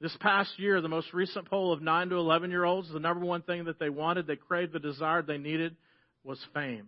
This 0.02 0.16
past 0.20 0.52
year, 0.58 0.82
the 0.82 0.90
most 0.90 1.14
recent 1.14 1.50
poll 1.50 1.72
of 1.72 1.82
9 1.82 2.10
to 2.10 2.16
11 2.16 2.50
year 2.52 2.64
olds, 2.64 2.92
the 2.92 3.00
number 3.00 3.26
one 3.26 3.42
thing 3.42 3.66
that 3.66 3.80
they 3.80 3.90
wanted, 3.90 4.28
they 4.28 4.38
craved, 4.38 4.74
the 4.74 4.80
desired, 4.80 5.28
they 5.28 5.38
needed 5.38 5.76
was 6.30 6.40
fame. 6.54 6.88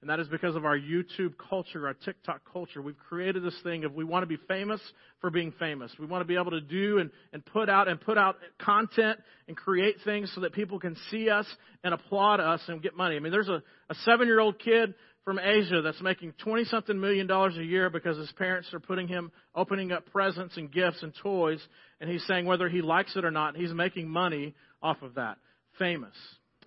And 0.00 0.10
that 0.10 0.20
is 0.20 0.28
because 0.28 0.54
of 0.54 0.66
our 0.66 0.76
YouTube 0.76 1.32
culture, 1.48 1.86
our 1.86 1.94
TikTok 1.94 2.42
culture. 2.52 2.82
We've 2.82 2.98
created 3.08 3.42
this 3.42 3.58
thing 3.62 3.84
of 3.84 3.94
we 3.94 4.04
want 4.04 4.22
to 4.22 4.26
be 4.26 4.36
famous 4.48 4.80
for 5.22 5.30
being 5.30 5.50
famous. 5.58 5.90
We 5.98 6.04
want 6.04 6.20
to 6.20 6.26
be 6.26 6.34
able 6.34 6.50
to 6.50 6.60
do 6.60 6.98
and, 6.98 7.10
and 7.32 7.42
put 7.46 7.70
out 7.70 7.88
and 7.88 7.98
put 7.98 8.18
out 8.18 8.36
content 8.60 9.18
and 9.48 9.56
create 9.56 9.96
things 10.04 10.30
so 10.34 10.42
that 10.42 10.52
people 10.52 10.78
can 10.78 10.94
see 11.10 11.30
us 11.30 11.46
and 11.82 11.94
applaud 11.94 12.40
us 12.40 12.60
and 12.68 12.82
get 12.82 12.94
money. 12.94 13.16
I 13.16 13.20
mean, 13.20 13.32
there's 13.32 13.48
a, 13.48 13.62
a 13.88 13.94
seven 14.04 14.26
year 14.26 14.40
old 14.40 14.58
kid 14.58 14.92
from 15.24 15.38
Asia 15.38 15.80
that's 15.80 16.02
making 16.02 16.34
20 16.44 16.64
something 16.64 17.00
million 17.00 17.26
dollars 17.26 17.56
a 17.56 17.64
year 17.64 17.88
because 17.88 18.18
his 18.18 18.30
parents 18.32 18.68
are 18.74 18.80
putting 18.80 19.08
him 19.08 19.32
opening 19.54 19.90
up 19.90 20.04
presents 20.12 20.58
and 20.58 20.70
gifts 20.70 21.02
and 21.02 21.14
toys 21.22 21.66
and 21.98 22.10
he's 22.10 22.26
saying 22.26 22.44
whether 22.44 22.68
he 22.68 22.82
likes 22.82 23.16
it 23.16 23.24
or 23.24 23.30
not, 23.30 23.56
he's 23.56 23.72
making 23.72 24.10
money 24.10 24.54
off 24.82 25.00
of 25.00 25.14
that. 25.14 25.38
Famous. 25.78 26.12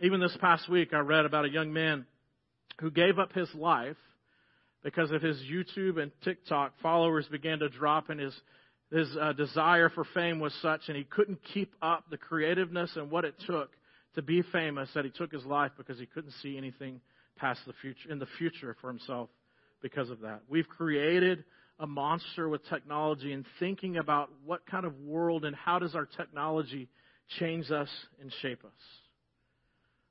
Even 0.02 0.20
this 0.20 0.38
past 0.40 0.70
week, 0.70 0.94
I 0.94 1.00
read 1.00 1.26
about 1.26 1.46
a 1.46 1.50
young 1.50 1.74
man 1.74 2.06
who 2.80 2.92
gave 2.92 3.18
up 3.18 3.34
his 3.34 3.50
life 3.56 3.98
because 4.84 5.10
of 5.12 5.24
his 5.24 5.42
YouTube 5.52 6.00
and 6.02 6.12
TikTok 6.24 6.74
followers 6.84 7.26
began 7.32 7.60
to 7.60 7.70
drop, 7.70 8.10
and 8.10 8.20
his 8.20 8.34
his 8.92 9.10
uh, 9.20 9.34
desire 9.34 9.90
for 9.90 10.06
fame 10.14 10.40
was 10.40 10.54
such, 10.62 10.82
and 10.88 10.96
he 10.96 11.04
couldn't 11.04 11.40
keep 11.54 11.74
up 11.82 12.06
the 12.10 12.18
creativeness 12.18 12.92
and 12.96 13.12
what 13.12 13.26
it 13.26 13.36
took 13.46 13.72
to 14.16 14.22
be 14.22 14.44
famous 14.52 14.90
that 14.94 15.04
he 15.04 15.12
took 15.12 15.32
his 15.32 15.46
life 15.46 15.72
because 15.78 16.00
he 16.00 16.06
couldn't 16.06 16.32
see 16.42 16.58
anything 16.58 17.02
past 17.36 17.60
the 17.68 17.74
future 17.82 18.10
in 18.10 18.20
the 18.20 18.28
future 18.38 18.76
for 18.80 18.88
himself 18.88 19.30
because 19.82 20.10
of 20.10 20.22
that. 20.22 20.42
We've 20.48 20.68
created 20.68 21.44
a 21.80 21.88
monster 21.88 22.48
with 22.48 22.66
technology 22.70 23.34
and 23.34 23.46
thinking 23.60 23.98
about 23.98 24.30
what 24.46 24.66
kind 24.66 24.86
of 24.86 24.98
world 25.00 25.44
and 25.44 25.56
how 25.56 25.80
does 25.80 25.94
our 25.94 26.06
technology 26.06 26.88
change 27.40 27.70
us 27.72 27.90
and 28.22 28.32
shape 28.42 28.64
us. 28.64 29.07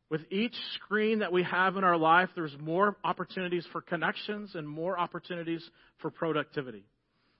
With 0.09 0.21
each 0.31 0.55
screen 0.75 1.19
that 1.19 1.33
we 1.33 1.43
have 1.43 1.77
in 1.77 1.83
our 1.83 1.97
life, 1.97 2.29
there's 2.37 2.57
more 2.61 2.97
opportunities 3.03 3.67
for 3.73 3.81
connections 3.81 4.55
and 4.55 4.69
more 4.69 4.99
opportunities 4.99 5.69
for 5.99 6.11
productivity. 6.11 6.85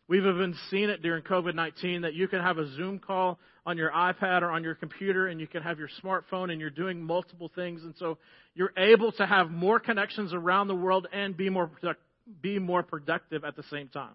We've 0.09 0.25
even 0.25 0.55
seen 0.71 0.89
it 0.89 1.03
during 1.03 1.23
COVID 1.25 1.55
19 1.55 2.03
that 2.03 2.15
you 2.15 2.29
can 2.29 2.41
have 2.41 2.59
a 2.59 2.69
Zoom 2.77 2.99
call 2.99 3.39
on 3.65 3.77
your 3.77 3.91
iPad 3.91 4.43
or 4.43 4.51
on 4.51 4.63
your 4.63 4.77
computer 4.77 5.27
and 5.27 5.41
you 5.41 5.49
can 5.49 5.63
have 5.63 5.79
your 5.79 5.89
smartphone 6.03 6.51
and 6.53 6.61
you're 6.61 6.71
doing 6.71 7.03
multiple 7.03 7.51
things. 7.55 7.83
And 7.83 7.95
so 7.99 8.19
you're 8.55 8.73
able 8.77 9.11
to 9.13 9.27
have 9.27 9.51
more 9.51 9.81
connections 9.81 10.33
around 10.33 10.69
the 10.69 10.77
world 10.77 11.09
and 11.13 11.37
be 11.37 11.51
more, 11.51 11.71
be 12.41 12.61
more 12.61 12.85
productive 12.85 13.45
at 13.45 13.57
the 13.57 13.65
same 13.65 13.89
time. 13.89 14.15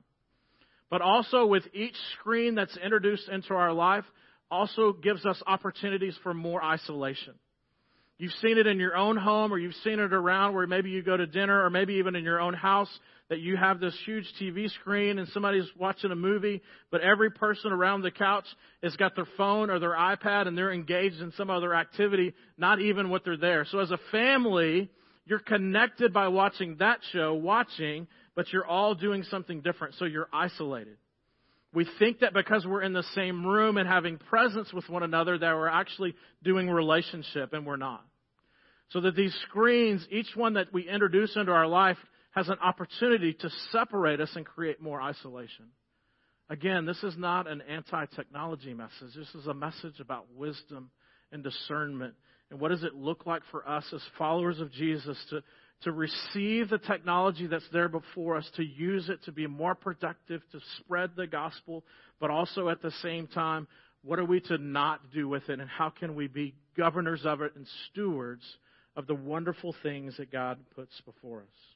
But 0.89 1.01
also 1.01 1.45
with 1.45 1.63
each 1.73 1.95
screen 2.19 2.55
that's 2.55 2.75
introduced 2.77 3.27
into 3.29 3.53
our 3.53 3.73
life 3.73 4.05
also 4.49 4.93
gives 4.93 5.25
us 5.25 5.41
opportunities 5.45 6.17
for 6.23 6.33
more 6.33 6.63
isolation. 6.63 7.33
You've 8.21 8.33
seen 8.33 8.59
it 8.59 8.67
in 8.67 8.79
your 8.79 8.95
own 8.95 9.17
home 9.17 9.51
or 9.51 9.57
you've 9.57 9.73
seen 9.83 9.99
it 9.99 10.13
around 10.13 10.53
where 10.53 10.67
maybe 10.67 10.91
you 10.91 11.01
go 11.01 11.17
to 11.17 11.25
dinner 11.25 11.65
or 11.65 11.71
maybe 11.71 11.95
even 11.95 12.15
in 12.15 12.23
your 12.23 12.39
own 12.39 12.53
house 12.53 12.87
that 13.31 13.39
you 13.39 13.57
have 13.57 13.79
this 13.79 13.97
huge 14.05 14.31
TV 14.39 14.69
screen 14.69 15.17
and 15.17 15.27
somebody's 15.29 15.65
watching 15.75 16.11
a 16.11 16.15
movie, 16.15 16.61
but 16.91 17.01
every 17.01 17.31
person 17.31 17.71
around 17.71 18.03
the 18.03 18.11
couch 18.11 18.45
has 18.83 18.95
got 18.95 19.15
their 19.15 19.27
phone 19.37 19.71
or 19.71 19.79
their 19.79 19.95
iPad 19.95 20.47
and 20.47 20.55
they're 20.55 20.71
engaged 20.71 21.19
in 21.19 21.31
some 21.31 21.49
other 21.49 21.73
activity, 21.73 22.35
not 22.59 22.79
even 22.79 23.09
what 23.09 23.25
they're 23.25 23.37
there. 23.37 23.65
So 23.71 23.79
as 23.79 23.89
a 23.89 23.97
family, 24.11 24.91
you're 25.25 25.39
connected 25.39 26.13
by 26.13 26.27
watching 26.27 26.75
that 26.77 26.99
show, 27.13 27.33
watching, 27.33 28.05
but 28.35 28.53
you're 28.53 28.67
all 28.67 28.93
doing 28.93 29.23
something 29.31 29.61
different, 29.61 29.95
so 29.95 30.05
you're 30.05 30.29
isolated. 30.31 30.97
We 31.73 31.87
think 31.97 32.19
that 32.19 32.35
because 32.35 32.67
we're 32.67 32.83
in 32.83 32.93
the 32.93 33.05
same 33.15 33.43
room 33.47 33.77
and 33.77 33.89
having 33.89 34.19
presence 34.19 34.71
with 34.71 34.87
one 34.89 35.01
another 35.01 35.39
that 35.39 35.55
we're 35.55 35.67
actually 35.67 36.13
doing 36.43 36.69
relationship, 36.69 37.53
and 37.53 37.65
we're 37.65 37.77
not. 37.77 38.05
So 38.91 39.01
that 39.01 39.15
these 39.15 39.33
screens, 39.47 40.05
each 40.09 40.35
one 40.35 40.55
that 40.55 40.73
we 40.73 40.87
introduce 40.87 41.35
into 41.35 41.51
our 41.51 41.67
life, 41.67 41.97
has 42.31 42.49
an 42.49 42.59
opportunity 42.61 43.33
to 43.33 43.49
separate 43.71 44.19
us 44.19 44.31
and 44.35 44.45
create 44.45 44.81
more 44.81 45.01
isolation. 45.01 45.67
Again, 46.49 46.85
this 46.85 47.01
is 47.03 47.15
not 47.17 47.47
an 47.47 47.61
anti 47.61 48.05
technology 48.07 48.73
message. 48.73 49.15
This 49.15 49.33
is 49.35 49.47
a 49.47 49.53
message 49.53 49.99
about 49.99 50.27
wisdom 50.35 50.91
and 51.31 51.43
discernment. 51.43 52.13
And 52.49 52.59
what 52.59 52.69
does 52.69 52.83
it 52.83 52.93
look 52.93 53.25
like 53.25 53.43
for 53.51 53.67
us 53.67 53.85
as 53.93 54.01
followers 54.17 54.59
of 54.59 54.71
Jesus 54.73 55.17
to, 55.29 55.41
to 55.83 55.93
receive 55.93 56.69
the 56.69 56.77
technology 56.77 57.47
that's 57.47 57.67
there 57.71 57.87
before 57.87 58.35
us, 58.35 58.49
to 58.57 58.63
use 58.63 59.07
it 59.07 59.23
to 59.23 59.31
be 59.31 59.47
more 59.47 59.75
productive, 59.75 60.41
to 60.51 60.59
spread 60.79 61.11
the 61.15 61.27
gospel, 61.27 61.85
but 62.19 62.29
also 62.29 62.67
at 62.67 62.81
the 62.81 62.91
same 63.01 63.27
time, 63.27 63.67
what 64.03 64.19
are 64.19 64.25
we 64.25 64.41
to 64.41 64.57
not 64.57 65.11
do 65.13 65.29
with 65.29 65.47
it, 65.47 65.61
and 65.61 65.69
how 65.69 65.89
can 65.89 66.15
we 66.15 66.27
be 66.27 66.53
governors 66.75 67.21
of 67.23 67.41
it 67.41 67.55
and 67.55 67.65
stewards 67.89 68.43
of 68.95 69.07
the 69.07 69.15
wonderful 69.15 69.75
things 69.83 70.17
that 70.17 70.31
God 70.31 70.59
puts 70.75 70.99
before 71.01 71.41
us. 71.41 71.75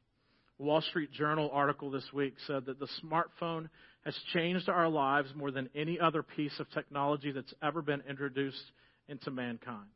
Wall 0.57 0.81
Street 0.81 1.11
Journal 1.11 1.49
article 1.51 1.91
this 1.91 2.07
week 2.13 2.35
said 2.47 2.65
that 2.65 2.79
the 2.79 2.87
smartphone 3.03 3.69
has 4.05 4.17
changed 4.33 4.69
our 4.69 4.87
lives 4.87 5.29
more 5.35 5.51
than 5.51 5.69
any 5.75 5.99
other 5.99 6.23
piece 6.23 6.57
of 6.59 6.69
technology 6.71 7.31
that's 7.31 7.53
ever 7.61 7.81
been 7.81 8.01
introduced 8.07 8.71
into 9.09 9.31
mankind. 9.31 9.89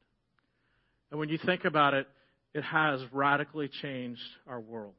And 1.12 1.20
when 1.20 1.30
you 1.30 1.38
think 1.46 1.64
about 1.66 1.94
it, 1.94 2.08
it 2.54 2.64
has 2.64 3.00
radically 3.12 3.70
changed 3.82 4.22
our 4.48 4.60
world. 4.60 4.96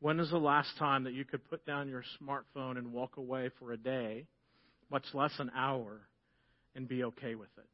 When 0.00 0.20
is 0.20 0.30
the 0.30 0.38
last 0.38 0.76
time 0.78 1.04
that 1.04 1.14
you 1.14 1.24
could 1.24 1.48
put 1.48 1.64
down 1.66 1.88
your 1.88 2.04
smartphone 2.20 2.76
and 2.76 2.92
walk 2.92 3.16
away 3.16 3.50
for 3.58 3.72
a 3.72 3.76
day, 3.76 4.26
much 4.90 5.04
less 5.12 5.32
an 5.38 5.50
hour, 5.56 6.00
and 6.74 6.88
be 6.88 7.04
okay 7.04 7.34
with 7.34 7.48
it? 7.56 7.66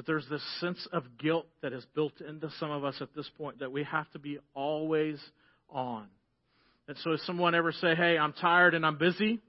That 0.00 0.06
there's 0.06 0.26
this 0.30 0.40
sense 0.60 0.88
of 0.94 1.18
guilt 1.18 1.44
that 1.60 1.74
is 1.74 1.84
built 1.94 2.22
into 2.26 2.50
some 2.58 2.70
of 2.70 2.86
us 2.86 2.94
at 3.02 3.14
this 3.14 3.28
point 3.36 3.58
that 3.58 3.70
we 3.70 3.84
have 3.84 4.10
to 4.12 4.18
be 4.18 4.38
always 4.54 5.20
on. 5.68 6.06
And 6.88 6.96
so 7.04 7.12
if 7.12 7.20
someone 7.26 7.54
ever 7.54 7.70
say, 7.70 7.94
hey, 7.94 8.16
I'm 8.16 8.32
tired 8.32 8.72
and 8.72 8.86
I'm 8.86 8.96
busy, 8.96 9.40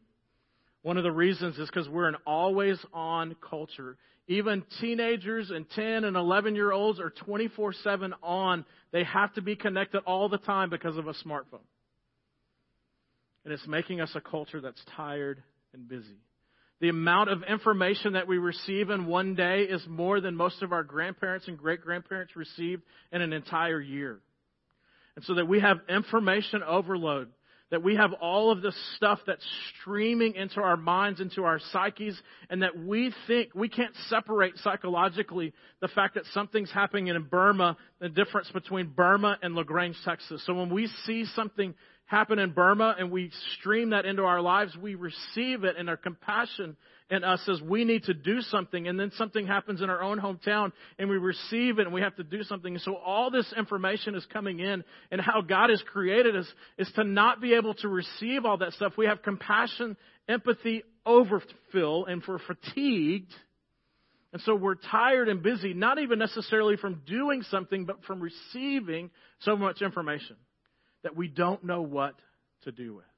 one 0.81 0.97
of 0.97 1.03
the 1.03 1.11
reasons 1.11 1.57
is 1.57 1.69
because 1.69 1.87
we're 1.87 2.09
an 2.09 2.17
always 2.27 2.77
on 2.93 3.37
culture. 3.49 3.95
Even 4.27 4.65
teenagers 4.81 5.51
and 5.51 5.69
10 5.69 6.03
and 6.03 6.17
11 6.17 6.55
year 6.55 6.73
olds 6.73 6.99
are 6.99 7.11
24 7.11 7.71
7 7.71 8.13
on. 8.21 8.65
They 8.91 9.05
have 9.05 9.33
to 9.35 9.41
be 9.41 9.55
connected 9.55 10.01
all 10.05 10.27
the 10.27 10.37
time 10.37 10.69
because 10.69 10.97
of 10.97 11.07
a 11.07 11.13
smartphone. 11.13 11.63
And 13.45 13.53
it's 13.53 13.65
making 13.67 14.01
us 14.01 14.11
a 14.15 14.19
culture 14.19 14.59
that's 14.59 14.83
tired 14.97 15.41
and 15.73 15.87
busy. 15.87 16.19
The 16.81 16.89
amount 16.89 17.29
of 17.29 17.43
information 17.43 18.13
that 18.13 18.27
we 18.27 18.39
receive 18.39 18.89
in 18.89 19.05
one 19.05 19.35
day 19.35 19.61
is 19.61 19.85
more 19.87 20.19
than 20.19 20.35
most 20.35 20.63
of 20.63 20.73
our 20.73 20.83
grandparents 20.83 21.47
and 21.47 21.55
great 21.55 21.81
grandparents 21.81 22.35
received 22.35 22.81
in 23.11 23.21
an 23.21 23.33
entire 23.33 23.79
year. 23.79 24.19
And 25.15 25.23
so 25.25 25.35
that 25.35 25.47
we 25.47 25.59
have 25.59 25.77
information 25.87 26.63
overload, 26.63 27.29
that 27.71 27.81
we 27.81 27.95
have 27.95 28.13
all 28.13 28.51
of 28.51 28.61
this 28.61 28.75
stuff 28.97 29.19
that's 29.25 29.45
streaming 29.79 30.35
into 30.35 30.59
our 30.59 30.77
minds, 30.77 31.21
into 31.21 31.45
our 31.45 31.59
psyches, 31.71 32.21
and 32.49 32.61
that 32.61 32.77
we 32.77 33.13
think 33.27 33.49
we 33.55 33.69
can't 33.69 33.95
separate 34.07 34.57
psychologically 34.57 35.53
the 35.79 35.87
fact 35.87 36.15
that 36.15 36.25
something's 36.33 36.71
happening 36.71 37.07
in 37.07 37.23
Burma, 37.23 37.77
the 37.99 38.09
difference 38.09 38.51
between 38.51 38.87
Burma 38.87 39.37
and 39.41 39.55
LaGrange, 39.55 39.95
Texas. 40.03 40.43
So 40.45 40.53
when 40.53 40.69
we 40.69 40.87
see 41.05 41.25
something 41.33 41.73
happen 42.05 42.39
in 42.39 42.51
Burma 42.51 42.93
and 42.99 43.09
we 43.09 43.31
stream 43.57 43.91
that 43.91 44.05
into 44.05 44.23
our 44.23 44.41
lives, 44.41 44.75
we 44.75 44.95
receive 44.95 45.63
it 45.63 45.77
and 45.77 45.89
our 45.89 45.95
compassion 45.95 46.75
in 47.11 47.25
us 47.25 47.41
says 47.45 47.61
we 47.61 47.83
need 47.83 48.03
to 48.05 48.13
do 48.13 48.41
something 48.41 48.87
and 48.87 48.97
then 48.97 49.11
something 49.17 49.45
happens 49.45 49.81
in 49.81 49.89
our 49.89 50.01
own 50.01 50.19
hometown 50.19 50.71
and 50.97 51.09
we 51.09 51.17
receive 51.17 51.77
it 51.77 51.85
and 51.85 51.93
we 51.93 52.01
have 52.01 52.15
to 52.15 52.23
do 52.23 52.41
something. 52.43 52.77
So 52.79 52.95
all 52.95 53.29
this 53.29 53.53
information 53.55 54.15
is 54.15 54.25
coming 54.31 54.59
in 54.59 54.83
and 55.11 55.19
how 55.19 55.41
God 55.41 55.69
has 55.69 55.83
created 55.91 56.37
us 56.37 56.47
is 56.77 56.89
to 56.95 57.03
not 57.03 57.41
be 57.41 57.53
able 57.53 57.73
to 57.75 57.89
receive 57.89 58.45
all 58.45 58.57
that 58.59 58.71
stuff. 58.73 58.93
We 58.97 59.07
have 59.07 59.21
compassion, 59.21 59.97
empathy, 60.29 60.83
overfill, 61.05 62.05
and 62.05 62.23
we're 62.25 62.39
fatigued. 62.39 63.33
And 64.31 64.41
so 64.43 64.55
we're 64.55 64.75
tired 64.75 65.27
and 65.27 65.43
busy, 65.43 65.73
not 65.73 65.99
even 65.99 66.17
necessarily 66.17 66.77
from 66.77 67.01
doing 67.05 67.43
something, 67.51 67.83
but 67.83 68.05
from 68.05 68.21
receiving 68.21 69.11
so 69.39 69.57
much 69.57 69.81
information 69.81 70.37
that 71.03 71.17
we 71.17 71.27
don't 71.27 71.65
know 71.65 71.81
what 71.81 72.15
to 72.63 72.71
do 72.71 72.95
with. 72.95 73.10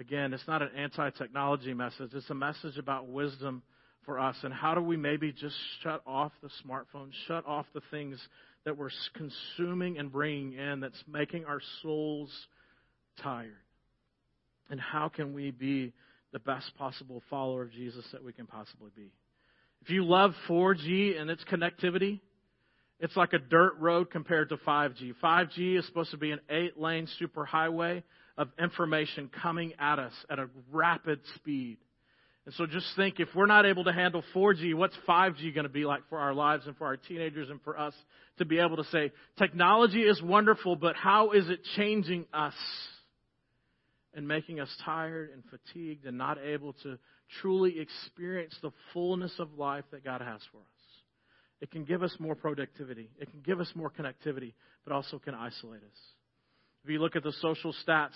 Again, 0.00 0.32
it's 0.34 0.46
not 0.48 0.62
an 0.62 0.70
anti 0.76 1.10
technology 1.10 1.72
message, 1.72 2.10
it's 2.14 2.30
a 2.30 2.34
message 2.34 2.78
about 2.78 3.08
wisdom 3.08 3.62
for 4.04 4.18
us. 4.18 4.36
And 4.42 4.52
how 4.52 4.74
do 4.74 4.82
we 4.82 4.96
maybe 4.96 5.32
just 5.32 5.56
shut 5.82 6.02
off 6.06 6.32
the 6.42 6.50
smartphone, 6.66 7.10
shut 7.26 7.46
off 7.46 7.66
the 7.74 7.82
things 7.90 8.18
that 8.64 8.76
we're 8.76 8.90
consuming 9.14 9.98
and 9.98 10.10
bringing 10.10 10.54
in 10.54 10.80
that's 10.80 11.02
making 11.06 11.44
our 11.44 11.60
souls 11.82 12.30
tired? 13.22 13.52
And 14.70 14.80
how 14.80 15.08
can 15.08 15.34
we 15.34 15.50
be 15.50 15.92
the 16.32 16.38
best 16.38 16.74
possible 16.76 17.22
follower 17.30 17.62
of 17.62 17.72
Jesus 17.72 18.04
that 18.12 18.24
we 18.24 18.32
can 18.32 18.46
possibly 18.46 18.90
be? 18.96 19.12
If 19.82 19.90
you 19.90 20.04
love 20.04 20.32
4G 20.48 21.20
and 21.20 21.30
its 21.30 21.44
connectivity, 21.44 22.20
it's 23.00 23.16
like 23.16 23.32
a 23.32 23.38
dirt 23.38 23.74
road 23.78 24.10
compared 24.10 24.50
to 24.50 24.56
5G. 24.56 25.14
5G 25.22 25.78
is 25.78 25.86
supposed 25.86 26.12
to 26.12 26.16
be 26.16 26.30
an 26.30 26.40
eight 26.48 26.78
lane 26.78 27.08
superhighway 27.20 28.02
of 28.36 28.48
information 28.58 29.30
coming 29.42 29.72
at 29.78 29.98
us 29.98 30.12
at 30.30 30.38
a 30.38 30.48
rapid 30.72 31.20
speed. 31.36 31.78
And 32.46 32.54
so 32.54 32.66
just 32.66 32.86
think 32.94 33.20
if 33.20 33.28
we're 33.34 33.46
not 33.46 33.64
able 33.64 33.84
to 33.84 33.92
handle 33.92 34.22
4G, 34.34 34.74
what's 34.74 34.96
5G 35.08 35.54
going 35.54 35.64
to 35.64 35.72
be 35.72 35.84
like 35.86 36.02
for 36.10 36.18
our 36.18 36.34
lives 36.34 36.66
and 36.66 36.76
for 36.76 36.86
our 36.86 36.96
teenagers 36.96 37.48
and 37.48 37.60
for 37.62 37.78
us 37.78 37.94
to 38.38 38.44
be 38.44 38.58
able 38.58 38.76
to 38.76 38.84
say, 38.84 39.12
technology 39.38 40.02
is 40.02 40.20
wonderful, 40.22 40.76
but 40.76 40.94
how 40.94 41.30
is 41.30 41.48
it 41.48 41.60
changing 41.76 42.26
us 42.34 42.54
and 44.12 44.28
making 44.28 44.60
us 44.60 44.68
tired 44.84 45.30
and 45.32 45.42
fatigued 45.44 46.04
and 46.04 46.18
not 46.18 46.38
able 46.38 46.74
to 46.82 46.98
truly 47.40 47.80
experience 47.80 48.54
the 48.60 48.70
fullness 48.92 49.32
of 49.38 49.58
life 49.58 49.84
that 49.90 50.04
God 50.04 50.20
has 50.20 50.40
for 50.52 50.58
us? 50.58 50.73
It 51.64 51.70
can 51.70 51.84
give 51.84 52.02
us 52.02 52.14
more 52.18 52.34
productivity. 52.34 53.08
It 53.18 53.30
can 53.30 53.40
give 53.40 53.58
us 53.58 53.72
more 53.74 53.90
connectivity, 53.90 54.52
but 54.84 54.92
also 54.92 55.18
can 55.18 55.34
isolate 55.34 55.80
us. 55.82 55.98
If 56.84 56.90
you 56.90 56.98
look 56.98 57.16
at 57.16 57.22
the 57.22 57.32
social 57.40 57.74
stats 57.88 58.10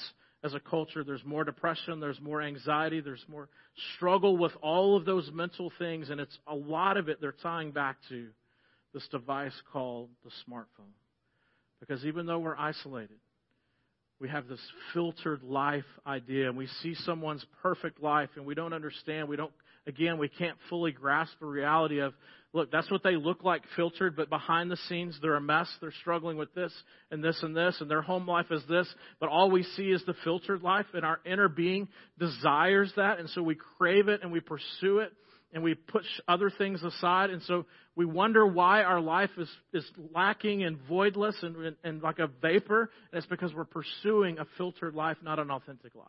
as 0.45 0.53
a 0.53 0.61
culture, 0.61 1.03
there's 1.03 1.25
more 1.25 1.45
depression, 1.45 1.99
there's 1.99 2.21
more 2.21 2.43
anxiety, 2.43 3.01
there's 3.01 3.25
more 3.27 3.49
struggle 3.97 4.37
with 4.37 4.53
all 4.61 4.99
of 4.99 5.07
those 5.07 5.31
mental 5.33 5.73
things, 5.79 6.11
and 6.11 6.21
it's 6.21 6.39
a 6.47 6.55
lot 6.55 6.99
of 6.99 7.09
it 7.09 7.23
they're 7.23 7.35
tying 7.43 7.71
back 7.71 7.97
to 8.11 8.27
this 8.93 9.09
device 9.09 9.59
called 9.73 10.11
the 10.25 10.31
smartphone. 10.47 10.93
Because 11.81 12.05
even 12.05 12.27
though 12.27 12.41
we're 12.41 12.55
isolated, 12.55 13.17
we 14.21 14.29
have 14.29 14.47
this 14.47 14.61
filtered 14.93 15.43
life 15.43 15.87
idea, 16.07 16.51
and 16.51 16.59
we 16.59 16.67
see 16.83 16.95
someone's 17.07 17.47
perfect 17.63 18.03
life, 18.03 18.29
and 18.37 18.45
we 18.45 18.55
don't 18.55 18.75
understand, 18.75 19.27
we 19.27 19.37
don't 19.37 19.53
again, 19.89 20.19
we 20.19 20.29
can't 20.29 20.57
fully 20.69 20.93
grasp 20.93 21.33
the 21.41 21.47
reality 21.47 21.99
of, 22.01 22.13
look, 22.53 22.71
that's 22.71 22.91
what 22.91 23.03
they 23.03 23.17
look 23.17 23.43
like 23.43 23.63
filtered, 23.75 24.15
but 24.15 24.29
behind 24.31 24.71
the 24.71 24.77
scenes, 24.89 25.19
they're 25.21 25.35
a 25.35 25.41
mess. 25.41 25.69
They're 25.81 25.93
struggling 26.01 26.37
with 26.37 26.55
this 26.55 26.73
and 27.11 27.25
this 27.25 27.43
and 27.43 27.57
this, 27.57 27.77
and 27.81 27.91
their 27.91 28.03
home 28.03 28.27
life 28.27 28.47
is 28.51 28.63
this. 28.69 28.87
But 29.19 29.31
all 29.31 29.51
we 29.51 29.63
see 29.63 29.91
is 29.91 30.05
the 30.07 30.15
filtered 30.23 30.63
life, 30.63 30.87
and 30.93 31.05
our 31.05 31.19
inner 31.25 31.49
being 31.49 31.89
desires 32.19 32.93
that, 32.97 33.19
and 33.19 33.29
so 33.31 33.43
we 33.43 33.57
crave 33.79 34.09
it 34.09 34.23
and 34.23 34.31
we 34.31 34.41
pursue 34.41 35.01
it. 35.01 35.13
And 35.51 35.63
we 35.63 35.75
push 35.75 36.05
other 36.29 36.51
things 36.51 36.83
aside, 36.83 37.31
and 37.31 37.41
so 37.45 37.65
we 37.97 38.05
wonder 38.05 38.47
why 38.47 38.83
our 38.83 39.01
life 39.01 39.31
is, 39.39 39.49
is 39.73 39.91
lacking 40.15 40.63
and 40.63 40.77
voidless 40.91 41.43
and, 41.43 41.57
and, 41.57 41.77
and 41.83 42.03
like 42.03 42.19
a 42.19 42.27
vapor. 42.43 42.91
And 43.11 43.19
it's 43.19 43.27
because 43.27 43.55
we're 43.55 43.65
pursuing 43.65 44.39
a 44.39 44.45
filtered 44.59 44.95
life, 44.95 45.17
not 45.23 45.39
an 45.39 45.51
authentic 45.51 45.95
life. 45.95 46.09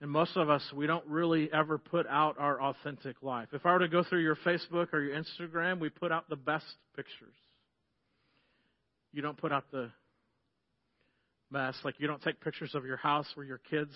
And 0.00 0.10
most 0.10 0.36
of 0.36 0.48
us, 0.48 0.62
we 0.74 0.86
don't 0.86 1.04
really 1.06 1.50
ever 1.52 1.76
put 1.76 2.06
out 2.06 2.36
our 2.38 2.62
authentic 2.62 3.16
life. 3.20 3.48
If 3.52 3.66
I 3.66 3.72
were 3.72 3.80
to 3.80 3.88
go 3.88 4.04
through 4.04 4.22
your 4.22 4.36
Facebook 4.36 4.92
or 4.92 5.00
your 5.00 5.20
Instagram, 5.20 5.80
we 5.80 5.88
put 5.88 6.12
out 6.12 6.28
the 6.28 6.36
best 6.36 6.66
pictures. 6.94 7.34
You 9.12 9.22
don't 9.22 9.36
put 9.36 9.50
out 9.50 9.64
the 9.72 9.90
mess. 11.50 11.74
Like 11.84 11.96
you 11.98 12.06
don't 12.06 12.22
take 12.22 12.40
pictures 12.40 12.74
of 12.74 12.84
your 12.84 12.96
house 12.96 13.26
where 13.34 13.44
your 13.44 13.60
kids 13.70 13.92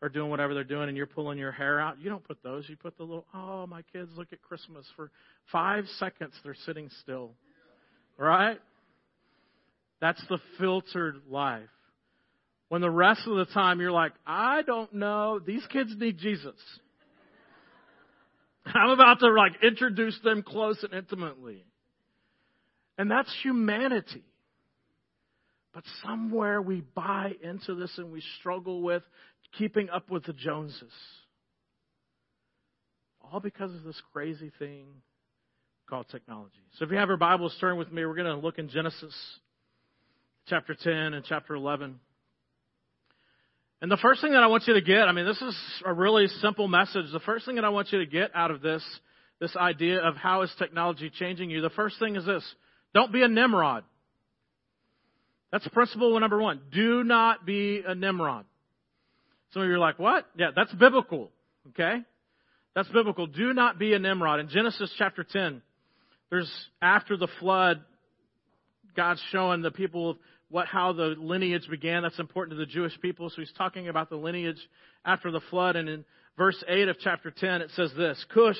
are 0.00 0.08
doing 0.08 0.30
whatever 0.30 0.54
they're 0.54 0.64
doing 0.64 0.88
and 0.88 0.96
you're 0.96 1.06
pulling 1.06 1.38
your 1.38 1.52
hair 1.52 1.80
out. 1.80 2.00
You 2.00 2.08
don't 2.08 2.24
put 2.24 2.42
those. 2.42 2.68
You 2.68 2.76
put 2.76 2.96
the 2.96 3.04
little, 3.04 3.26
oh, 3.34 3.66
my 3.66 3.82
kids 3.92 4.10
look 4.16 4.28
at 4.32 4.40
Christmas. 4.40 4.86
For 4.96 5.10
five 5.52 5.84
seconds, 5.98 6.32
they're 6.42 6.56
sitting 6.66 6.88
still. 7.02 7.32
Right? 8.16 8.58
That's 10.00 10.22
the 10.28 10.38
filtered 10.58 11.16
life. 11.30 11.68
When 12.72 12.80
the 12.80 12.90
rest 12.90 13.26
of 13.26 13.36
the 13.36 13.44
time 13.52 13.80
you're 13.82 13.92
like, 13.92 14.12
I 14.26 14.62
don't 14.62 14.94
know, 14.94 15.38
these 15.38 15.62
kids 15.70 15.92
need 15.94 16.16
Jesus. 16.16 16.54
I'm 18.64 18.88
about 18.88 19.20
to 19.20 19.30
like 19.30 19.62
introduce 19.62 20.18
them 20.24 20.42
close 20.42 20.82
and 20.82 20.94
intimately. 20.94 21.66
And 22.96 23.10
that's 23.10 23.30
humanity. 23.42 24.24
But 25.74 25.84
somewhere 26.02 26.62
we 26.62 26.80
buy 26.80 27.32
into 27.42 27.74
this 27.74 27.92
and 27.98 28.10
we 28.10 28.22
struggle 28.40 28.80
with 28.80 29.02
keeping 29.58 29.90
up 29.90 30.08
with 30.10 30.24
the 30.24 30.32
Joneses. 30.32 30.94
All 33.20 33.40
because 33.40 33.74
of 33.74 33.84
this 33.84 34.00
crazy 34.14 34.50
thing 34.58 34.86
called 35.90 36.06
technology. 36.10 36.54
So 36.78 36.86
if 36.86 36.90
you 36.90 36.96
have 36.96 37.08
your 37.08 37.18
Bibles, 37.18 37.54
turn 37.60 37.76
with 37.76 37.92
me. 37.92 38.06
We're 38.06 38.14
going 38.14 38.34
to 38.34 38.36
look 38.36 38.58
in 38.58 38.70
Genesis 38.70 39.14
chapter 40.46 40.74
10 40.74 40.90
and 41.12 41.22
chapter 41.28 41.54
11. 41.54 42.00
And 43.82 43.90
the 43.90 43.96
first 43.96 44.20
thing 44.20 44.30
that 44.32 44.44
I 44.44 44.46
want 44.46 44.68
you 44.68 44.74
to 44.74 44.80
get, 44.80 45.08
I 45.08 45.12
mean, 45.12 45.26
this 45.26 45.42
is 45.42 45.56
a 45.84 45.92
really 45.92 46.28
simple 46.40 46.68
message. 46.68 47.06
The 47.12 47.18
first 47.18 47.44
thing 47.44 47.56
that 47.56 47.64
I 47.64 47.70
want 47.70 47.90
you 47.90 47.98
to 47.98 48.06
get 48.06 48.30
out 48.32 48.52
of 48.52 48.62
this, 48.62 48.82
this 49.40 49.56
idea 49.56 50.00
of 50.00 50.14
how 50.14 50.42
is 50.42 50.54
technology 50.56 51.10
changing 51.10 51.50
you, 51.50 51.60
the 51.60 51.70
first 51.70 51.98
thing 51.98 52.14
is 52.14 52.24
this. 52.24 52.44
Don't 52.94 53.12
be 53.12 53.22
a 53.22 53.28
Nimrod. 53.28 53.82
That's 55.50 55.66
principle 55.68 56.18
number 56.20 56.40
one. 56.40 56.60
Do 56.72 57.02
not 57.02 57.44
be 57.44 57.82
a 57.84 57.96
Nimrod. 57.96 58.44
Some 59.52 59.62
of 59.62 59.68
you 59.68 59.74
are 59.74 59.78
like, 59.80 59.98
what? 59.98 60.28
Yeah, 60.36 60.50
that's 60.54 60.72
biblical. 60.74 61.30
Okay? 61.70 62.02
That's 62.76 62.88
biblical. 62.88 63.26
Do 63.26 63.52
not 63.52 63.80
be 63.80 63.94
a 63.94 63.98
Nimrod. 63.98 64.38
In 64.38 64.48
Genesis 64.48 64.94
chapter 64.96 65.24
10, 65.24 65.60
there's 66.30 66.50
after 66.80 67.16
the 67.16 67.28
flood, 67.40 67.80
God's 68.96 69.22
showing 69.32 69.60
the 69.60 69.72
people 69.72 70.18
what 70.52 70.66
how 70.66 70.92
the 70.92 71.16
lineage 71.18 71.66
began. 71.68 72.02
That's 72.02 72.18
important 72.18 72.58
to 72.58 72.64
the 72.64 72.70
Jewish 72.70 72.92
people. 73.00 73.30
So 73.30 73.36
he's 73.38 73.52
talking 73.56 73.88
about 73.88 74.10
the 74.10 74.16
lineage 74.16 74.60
after 75.02 75.30
the 75.30 75.40
flood. 75.48 75.76
And 75.76 75.88
in 75.88 76.04
verse 76.36 76.62
8 76.68 76.88
of 76.88 76.98
chapter 77.00 77.30
10, 77.30 77.62
it 77.62 77.70
says 77.74 77.90
this 77.96 78.22
Cush 78.34 78.58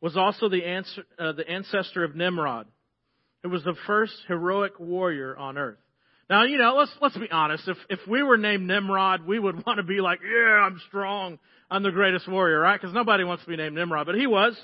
was 0.00 0.16
also 0.16 0.48
the, 0.48 0.64
answer, 0.64 1.04
uh, 1.18 1.32
the 1.32 1.48
ancestor 1.48 2.02
of 2.02 2.16
Nimrod, 2.16 2.66
who 3.42 3.50
was 3.50 3.62
the 3.62 3.76
first 3.86 4.14
heroic 4.26 4.80
warrior 4.80 5.36
on 5.36 5.58
earth. 5.58 5.76
Now, 6.30 6.44
you 6.44 6.56
know, 6.56 6.74
let's, 6.76 6.92
let's 7.02 7.16
be 7.16 7.30
honest. 7.30 7.68
If, 7.68 7.76
if 7.90 8.00
we 8.08 8.22
were 8.22 8.38
named 8.38 8.66
Nimrod, 8.66 9.26
we 9.26 9.38
would 9.38 9.54
want 9.66 9.76
to 9.76 9.82
be 9.82 10.00
like, 10.00 10.20
yeah, 10.24 10.62
I'm 10.62 10.80
strong. 10.88 11.38
I'm 11.70 11.82
the 11.82 11.90
greatest 11.90 12.26
warrior, 12.26 12.58
right? 12.58 12.80
Because 12.80 12.94
nobody 12.94 13.22
wants 13.22 13.44
to 13.44 13.50
be 13.50 13.56
named 13.56 13.74
Nimrod, 13.74 14.06
but 14.06 14.14
he 14.14 14.26
was. 14.26 14.58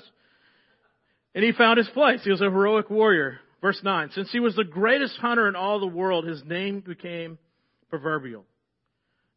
And 1.35 1.43
he 1.43 1.51
found 1.51 1.77
his 1.77 1.89
place. 1.89 2.21
He 2.23 2.31
was 2.31 2.41
a 2.41 2.45
heroic 2.45 2.89
warrior. 2.89 3.39
Verse 3.63 3.79
9. 3.81 4.09
Since 4.13 4.29
he 4.31 4.41
was 4.41 4.57
the 4.57 4.65
greatest 4.65 5.17
hunter 5.19 5.47
in 5.47 5.55
all 5.55 5.79
the 5.79 5.87
world, 5.87 6.27
his 6.27 6.43
name 6.43 6.81
became 6.81 7.39
proverbial. 7.89 8.43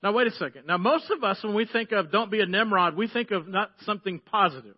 Now 0.03 0.13
wait 0.13 0.27
a 0.27 0.33
second. 0.33 0.67
Now 0.67 0.79
most 0.79 1.09
of 1.11 1.23
us, 1.23 1.39
when 1.45 1.55
we 1.55 1.65
think 1.65 1.93
of 1.93 2.11
don't 2.11 2.31
be 2.31 2.41
a 2.41 2.47
Nimrod, 2.47 2.97
we 2.97 3.07
think 3.07 3.31
of 3.31 3.47
not 3.47 3.71
something 3.85 4.19
positive. 4.19 4.75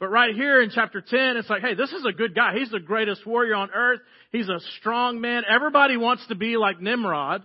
But 0.00 0.08
right 0.08 0.34
here 0.34 0.62
in 0.62 0.70
chapter 0.74 1.02
10, 1.02 1.36
it's 1.36 1.50
like, 1.50 1.60
hey, 1.60 1.74
this 1.74 1.92
is 1.92 2.06
a 2.06 2.12
good 2.12 2.34
guy. 2.34 2.54
He's 2.58 2.70
the 2.70 2.80
greatest 2.80 3.26
warrior 3.26 3.54
on 3.54 3.70
earth. 3.74 4.00
He's 4.32 4.48
a 4.48 4.58
strong 4.78 5.20
man. 5.20 5.42
Everybody 5.48 5.98
wants 5.98 6.26
to 6.28 6.34
be 6.34 6.56
like 6.56 6.80
Nimrod. 6.80 7.42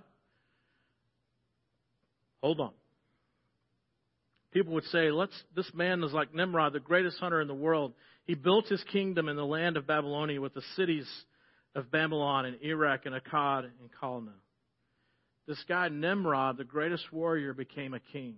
Hold 2.41 2.61
on. 2.61 2.71
People 4.51 4.73
would 4.73 4.85
say, 4.85 5.11
let's, 5.11 5.33
this 5.55 5.69
man 5.73 6.03
is 6.03 6.13
like 6.13 6.33
Nimrod, 6.33 6.73
the 6.73 6.79
greatest 6.79 7.19
hunter 7.19 7.41
in 7.41 7.47
the 7.49 7.53
world. 7.53 7.93
He 8.31 8.35
built 8.35 8.69
his 8.69 8.81
kingdom 8.93 9.27
in 9.27 9.35
the 9.35 9.45
land 9.45 9.75
of 9.75 9.85
Babylonia 9.85 10.39
with 10.39 10.53
the 10.53 10.61
cities 10.77 11.05
of 11.75 11.91
Babylon 11.91 12.45
and 12.45 12.55
Erech 12.63 13.05
and 13.05 13.13
Akkad 13.13 13.65
and 13.65 13.89
Calneh. 14.01 14.31
This 15.47 15.61
guy, 15.67 15.89
Nimrod, 15.89 16.55
the 16.55 16.63
greatest 16.63 17.11
warrior, 17.11 17.53
became 17.53 17.93
a 17.93 17.99
king. 17.99 18.37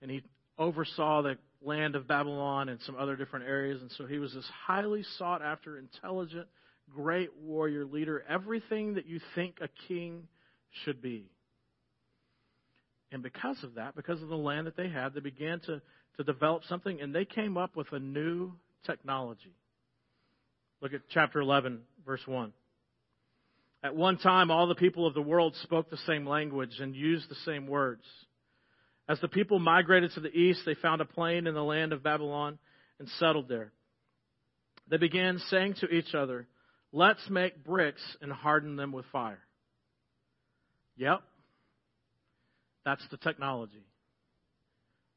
And 0.00 0.12
he 0.12 0.22
oversaw 0.56 1.22
the 1.22 1.38
land 1.60 1.96
of 1.96 2.06
Babylon 2.06 2.68
and 2.68 2.80
some 2.82 2.94
other 2.94 3.16
different 3.16 3.46
areas. 3.46 3.82
And 3.82 3.90
so 3.90 4.06
he 4.06 4.20
was 4.20 4.32
this 4.32 4.48
highly 4.64 5.02
sought 5.18 5.42
after, 5.42 5.76
intelligent, 5.76 6.46
great 6.94 7.30
warrior 7.42 7.84
leader. 7.84 8.22
Everything 8.28 8.94
that 8.94 9.06
you 9.06 9.18
think 9.34 9.58
a 9.60 9.68
king 9.88 10.28
should 10.84 11.02
be. 11.02 11.32
And 13.16 13.22
because 13.22 13.56
of 13.64 13.76
that, 13.76 13.96
because 13.96 14.20
of 14.20 14.28
the 14.28 14.36
land 14.36 14.66
that 14.66 14.76
they 14.76 14.90
had, 14.90 15.14
they 15.14 15.20
began 15.20 15.58
to, 15.60 15.80
to 16.18 16.22
develop 16.22 16.64
something 16.64 17.00
and 17.00 17.14
they 17.14 17.24
came 17.24 17.56
up 17.56 17.74
with 17.74 17.90
a 17.92 17.98
new 17.98 18.52
technology. 18.84 19.54
Look 20.82 20.92
at 20.92 21.00
chapter 21.08 21.40
11, 21.40 21.80
verse 22.04 22.20
1. 22.26 22.52
At 23.82 23.96
one 23.96 24.18
time, 24.18 24.50
all 24.50 24.66
the 24.66 24.74
people 24.74 25.06
of 25.06 25.14
the 25.14 25.22
world 25.22 25.54
spoke 25.62 25.88
the 25.88 25.96
same 26.06 26.26
language 26.26 26.72
and 26.78 26.94
used 26.94 27.30
the 27.30 27.36
same 27.46 27.66
words. 27.66 28.02
As 29.08 29.18
the 29.20 29.28
people 29.28 29.58
migrated 29.60 30.10
to 30.12 30.20
the 30.20 30.36
east, 30.36 30.60
they 30.66 30.74
found 30.74 31.00
a 31.00 31.06
plain 31.06 31.46
in 31.46 31.54
the 31.54 31.64
land 31.64 31.94
of 31.94 32.02
Babylon 32.02 32.58
and 32.98 33.08
settled 33.18 33.48
there. 33.48 33.72
They 34.90 34.98
began 34.98 35.38
saying 35.48 35.76
to 35.80 35.88
each 35.88 36.14
other, 36.14 36.46
Let's 36.92 37.30
make 37.30 37.64
bricks 37.64 38.02
and 38.20 38.30
harden 38.30 38.76
them 38.76 38.92
with 38.92 39.06
fire. 39.10 39.40
Yep. 40.98 41.22
That's 42.86 43.02
the 43.10 43.16
technology. 43.16 43.84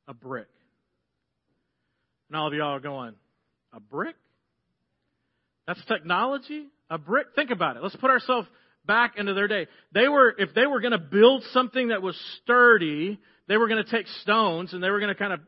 A 0.08 0.14
brick. 0.14 0.48
And 2.28 2.36
all 2.36 2.48
of 2.48 2.54
y'all 2.54 2.76
are 2.76 2.80
going, 2.80 3.14
A 3.72 3.80
brick? 3.80 4.16
That's 5.68 5.80
technology? 5.86 6.66
A 6.90 6.98
brick? 6.98 7.28
Think 7.36 7.52
about 7.52 7.78
it. 7.78 7.84
Let's 7.84 7.96
put 7.96 8.10
ourselves 8.10 8.48
back 8.86 9.18
into 9.18 9.36
their 9.36 9.48
day. 9.48 9.68
They 9.94 10.08
were, 10.08 10.34
if 10.36 10.56
they 10.56 10.66
were 10.66 10.82
going 10.82 10.94
to 10.94 10.98
build 10.98 11.44
something 11.54 11.90
that 11.90 12.02
was 12.02 12.20
sturdy, 12.42 13.20
they 13.48 13.56
were 13.56 13.68
going 13.68 13.84
to 13.84 13.92
take 13.92 14.08
stones 14.24 14.74
and 14.74 14.84
they 14.84 14.90
were 14.90 15.00
going 15.00 15.14
to 15.14 15.20
kind 15.20 15.34
of 15.34 15.40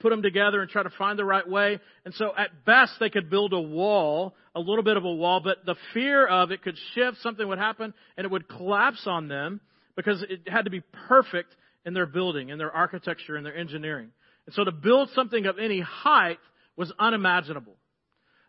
put 0.00 0.10
them 0.10 0.20
together 0.22 0.60
and 0.60 0.68
try 0.68 0.82
to 0.82 0.90
find 0.98 1.16
the 1.16 1.24
right 1.24 1.48
way. 1.48 1.78
And 2.04 2.12
so 2.14 2.32
at 2.36 2.64
best 2.64 2.94
they 2.98 3.10
could 3.10 3.30
build 3.30 3.52
a 3.52 3.60
wall, 3.60 4.34
a 4.52 4.60
little 4.60 4.82
bit 4.82 4.96
of 4.96 5.04
a 5.04 5.12
wall, 5.12 5.40
but 5.44 5.64
the 5.64 5.76
fear 5.94 6.26
of 6.26 6.50
it 6.50 6.62
could 6.62 6.76
shift, 6.96 7.18
something 7.22 7.46
would 7.46 7.58
happen, 7.58 7.94
and 8.16 8.24
it 8.24 8.32
would 8.32 8.48
collapse 8.48 9.06
on 9.06 9.28
them 9.28 9.60
because 9.94 10.24
it 10.28 10.48
had 10.48 10.64
to 10.64 10.70
be 10.70 10.82
perfect 11.08 11.54
in 11.88 11.94
their 11.94 12.06
building, 12.06 12.50
in 12.50 12.58
their 12.58 12.70
architecture, 12.70 13.38
in 13.38 13.44
their 13.44 13.56
engineering. 13.56 14.10
And 14.44 14.54
so 14.54 14.62
to 14.62 14.70
build 14.70 15.08
something 15.14 15.46
of 15.46 15.58
any 15.58 15.80
height 15.80 16.38
was 16.76 16.92
unimaginable. 16.98 17.76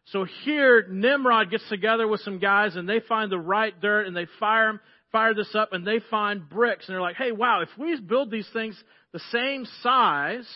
So 0.08 0.26
here, 0.44 0.86
Nimrod 0.90 1.50
gets 1.50 1.68
together 1.70 2.06
with 2.06 2.20
some 2.20 2.40
guys 2.40 2.76
and 2.76 2.88
they 2.88 3.00
find 3.00 3.32
the 3.32 3.40
right 3.40 3.74
dirt 3.80 4.08
and 4.08 4.16
they 4.16 4.28
fire 4.42 4.82
fire 5.14 5.34
this 5.34 5.56
up 5.56 5.72
and 5.72 5.88
they 5.88 6.00
find 6.12 6.50
bricks 6.50 6.88
and 6.88 6.94
they're 6.94 7.02
like, 7.02 7.16
hey, 7.16 7.32
wow, 7.32 7.62
if 7.62 7.70
we 7.80 8.00
build 8.02 8.30
these 8.30 8.48
things 8.52 8.82
the 9.14 9.22
same 9.32 9.66
size 9.82 10.48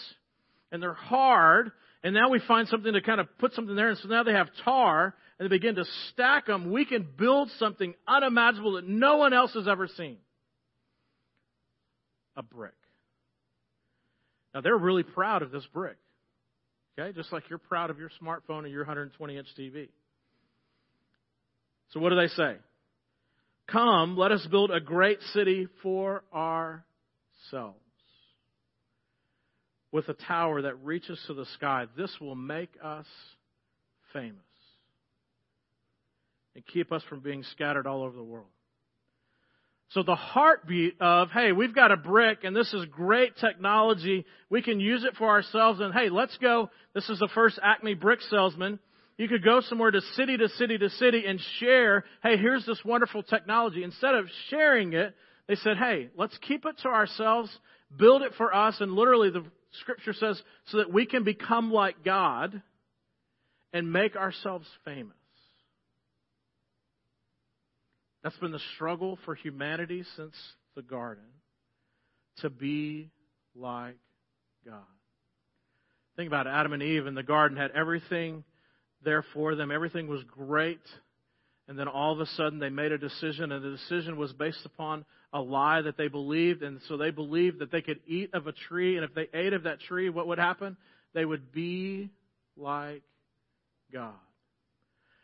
and 0.71 0.83
they're 0.83 0.93
hard 0.93 1.71
and 2.03 2.13
now 2.13 2.29
we 2.29 2.41
find 2.47 2.67
something 2.67 2.91
to 2.91 3.01
kind 3.01 3.21
of 3.21 3.27
put 3.37 3.53
something 3.53 3.75
there 3.77 3.89
and 3.89 3.97
so 3.99 4.09
now 4.09 4.23
they 4.23 4.33
have 4.33 4.49
tar 4.65 5.15
and 5.39 5.49
they 5.49 5.55
begin 5.55 5.75
to 5.75 5.85
stack 6.11 6.47
them, 6.47 6.69
we 6.69 6.83
can 6.83 7.07
build 7.17 7.49
something 7.57 7.93
unimaginable 8.07 8.73
that 8.73 8.87
no 8.87 9.17
one 9.17 9.33
else 9.33 9.53
has 9.53 9.69
ever 9.69 9.87
seen. 9.87 10.17
A 12.35 12.43
brick. 12.43 12.73
Now 14.53 14.61
they're 14.61 14.77
really 14.77 15.03
proud 15.03 15.41
of 15.41 15.51
this 15.51 15.65
brick. 15.73 15.97
Okay? 16.97 17.15
Just 17.15 17.31
like 17.31 17.49
you're 17.49 17.59
proud 17.59 17.89
of 17.89 17.99
your 17.99 18.09
smartphone 18.21 18.63
or 18.63 18.67
your 18.67 18.81
120 18.81 19.37
inch 19.37 19.47
TV. 19.57 19.89
So 21.91 21.99
what 21.99 22.09
do 22.09 22.15
they 22.15 22.27
say? 22.27 22.57
Come, 23.67 24.17
let 24.17 24.31
us 24.31 24.45
build 24.49 24.71
a 24.71 24.79
great 24.79 25.19
city 25.33 25.67
for 25.81 26.23
ourselves 26.33 27.77
with 29.91 30.09
a 30.09 30.13
tower 30.13 30.63
that 30.63 30.83
reaches 30.83 31.19
to 31.27 31.33
the 31.33 31.45
sky. 31.53 31.85
This 31.95 32.11
will 32.19 32.35
make 32.35 32.71
us 32.83 33.05
famous 34.11 34.39
and 36.55 36.65
keep 36.65 36.91
us 36.91 37.03
from 37.09 37.21
being 37.21 37.43
scattered 37.51 37.87
all 37.87 38.03
over 38.03 38.15
the 38.15 38.23
world. 38.23 38.47
So 39.93 40.01
the 40.01 40.15
heartbeat 40.15 40.99
of, 40.99 41.29
hey, 41.29 41.51
we've 41.51 41.75
got 41.75 41.91
a 41.91 41.97
brick 41.97 42.43
and 42.43 42.55
this 42.55 42.73
is 42.73 42.85
great 42.85 43.37
technology. 43.37 44.25
We 44.49 44.63
can 44.63 44.79
use 44.79 45.03
it 45.03 45.15
for 45.17 45.29
ourselves 45.29 45.79
and 45.79 45.93
hey, 45.93 46.09
let's 46.09 46.35
go. 46.37 46.71
This 46.95 47.07
is 47.09 47.19
the 47.19 47.29
first 47.35 47.59
Acme 47.61 47.93
brick 47.93 48.19
salesman. 48.21 48.79
You 49.17 49.27
could 49.27 49.43
go 49.43 49.61
somewhere 49.61 49.91
to 49.91 50.01
city 50.15 50.35
to 50.35 50.49
city 50.49 50.79
to 50.79 50.89
city 50.89 51.25
and 51.27 51.39
share, 51.59 52.05
hey, 52.23 52.37
here's 52.37 52.65
this 52.65 52.81
wonderful 52.83 53.21
technology. 53.21 53.83
Instead 53.83 54.15
of 54.15 54.25
sharing 54.49 54.93
it, 54.93 55.13
they 55.47 55.55
said, 55.55 55.77
hey, 55.77 56.09
let's 56.17 56.35
keep 56.39 56.65
it 56.65 56.79
to 56.81 56.87
ourselves, 56.87 57.55
build 57.95 58.23
it 58.23 58.31
for 58.35 58.55
us, 58.55 58.77
and 58.79 58.93
literally 58.93 59.29
the 59.29 59.45
scripture 59.81 60.13
says, 60.13 60.41
so 60.67 60.77
that 60.77 60.91
we 60.91 61.05
can 61.05 61.23
become 61.23 61.71
like 61.71 62.03
God 62.03 62.63
and 63.71 63.93
make 63.93 64.15
ourselves 64.15 64.67
famous. 64.85 65.15
That's 68.23 68.37
been 68.37 68.51
the 68.51 68.61
struggle 68.75 69.19
for 69.25 69.35
humanity 69.35 70.03
since 70.15 70.33
the 70.75 70.81
garden 70.81 71.25
to 72.37 72.49
be 72.49 73.09
like 73.55 73.97
God. 74.65 74.81
Think 76.15 76.27
about 76.27 76.47
it. 76.47 76.51
Adam 76.51 76.73
and 76.73 76.81
Eve 76.81 77.05
in 77.05 77.15
the 77.15 77.23
garden 77.23 77.57
had 77.57 77.71
everything 77.71 78.43
there 79.03 79.25
for 79.33 79.55
them. 79.55 79.71
Everything 79.71 80.07
was 80.07 80.23
great. 80.23 80.81
And 81.67 81.77
then 81.77 81.87
all 81.87 82.13
of 82.13 82.19
a 82.19 82.25
sudden 82.25 82.59
they 82.59 82.69
made 82.69 82.91
a 82.91 82.97
decision, 82.97 83.51
and 83.51 83.63
the 83.63 83.71
decision 83.71 84.17
was 84.17 84.31
based 84.33 84.65
upon 84.65 85.05
a 85.31 85.41
lie 85.41 85.81
that 85.81 85.97
they 85.97 86.07
believed. 86.07 86.61
And 86.61 86.79
so 86.87 86.97
they 86.97 87.09
believed 87.09 87.59
that 87.59 87.71
they 87.71 87.81
could 87.81 87.99
eat 88.07 88.33
of 88.33 88.47
a 88.47 88.51
tree, 88.51 88.95
and 88.95 89.03
if 89.03 89.13
they 89.13 89.27
ate 89.33 89.53
of 89.53 89.63
that 89.63 89.79
tree, 89.81 90.09
what 90.09 90.27
would 90.27 90.39
happen? 90.39 90.77
They 91.13 91.25
would 91.25 91.51
be 91.51 92.09
like 92.55 93.03
God. 93.91 94.13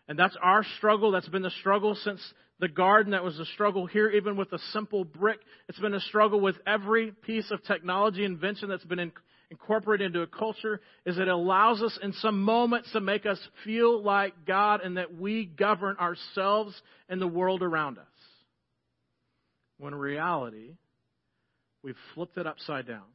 And 0.10 0.18
that's 0.18 0.36
our 0.42 0.66
struggle. 0.78 1.12
That's 1.12 1.30
been 1.30 1.44
the 1.44 1.52
struggle 1.60 1.94
since 1.94 2.20
the 2.60 2.68
garden. 2.68 3.12
That 3.12 3.24
was 3.24 3.38
the 3.38 3.46
struggle 3.46 3.86
here, 3.86 4.10
even 4.10 4.36
with 4.36 4.52
a 4.52 4.60
simple 4.74 5.04
brick. 5.04 5.40
It's 5.70 5.80
been 5.80 5.94
a 5.94 6.00
struggle 6.00 6.42
with 6.42 6.56
every 6.66 7.12
piece 7.12 7.52
of 7.52 7.64
technology 7.64 8.26
invention 8.26 8.70
that's 8.70 8.84
been 8.84 8.98
in, 8.98 9.12
incorporated 9.52 10.08
into 10.08 10.22
a 10.22 10.28
culture. 10.28 10.82
Is 11.06 11.20
it 11.20 11.28
allows 11.28 11.84
us 11.84 11.98
in 12.02 12.14
some 12.14 12.42
moments 12.42 12.92
to 12.94 13.00
make 13.02 13.28
us 13.28 13.40
feel 13.64 14.02
like 14.02 14.48
God 14.48 14.82
and 14.82 14.98
that 14.98 15.16
we 15.16 15.46
govern 15.46 15.96
ourselves 15.98 16.74
and 17.08 17.22
the 17.22 17.28
world 17.28 17.62
around 17.62 18.00
us. 18.00 18.06
When 19.78 19.94
in 19.94 20.00
reality, 20.00 20.72
we've 21.84 21.96
flipped 22.16 22.38
it 22.40 22.48
upside 22.48 22.88
down. 22.88 23.06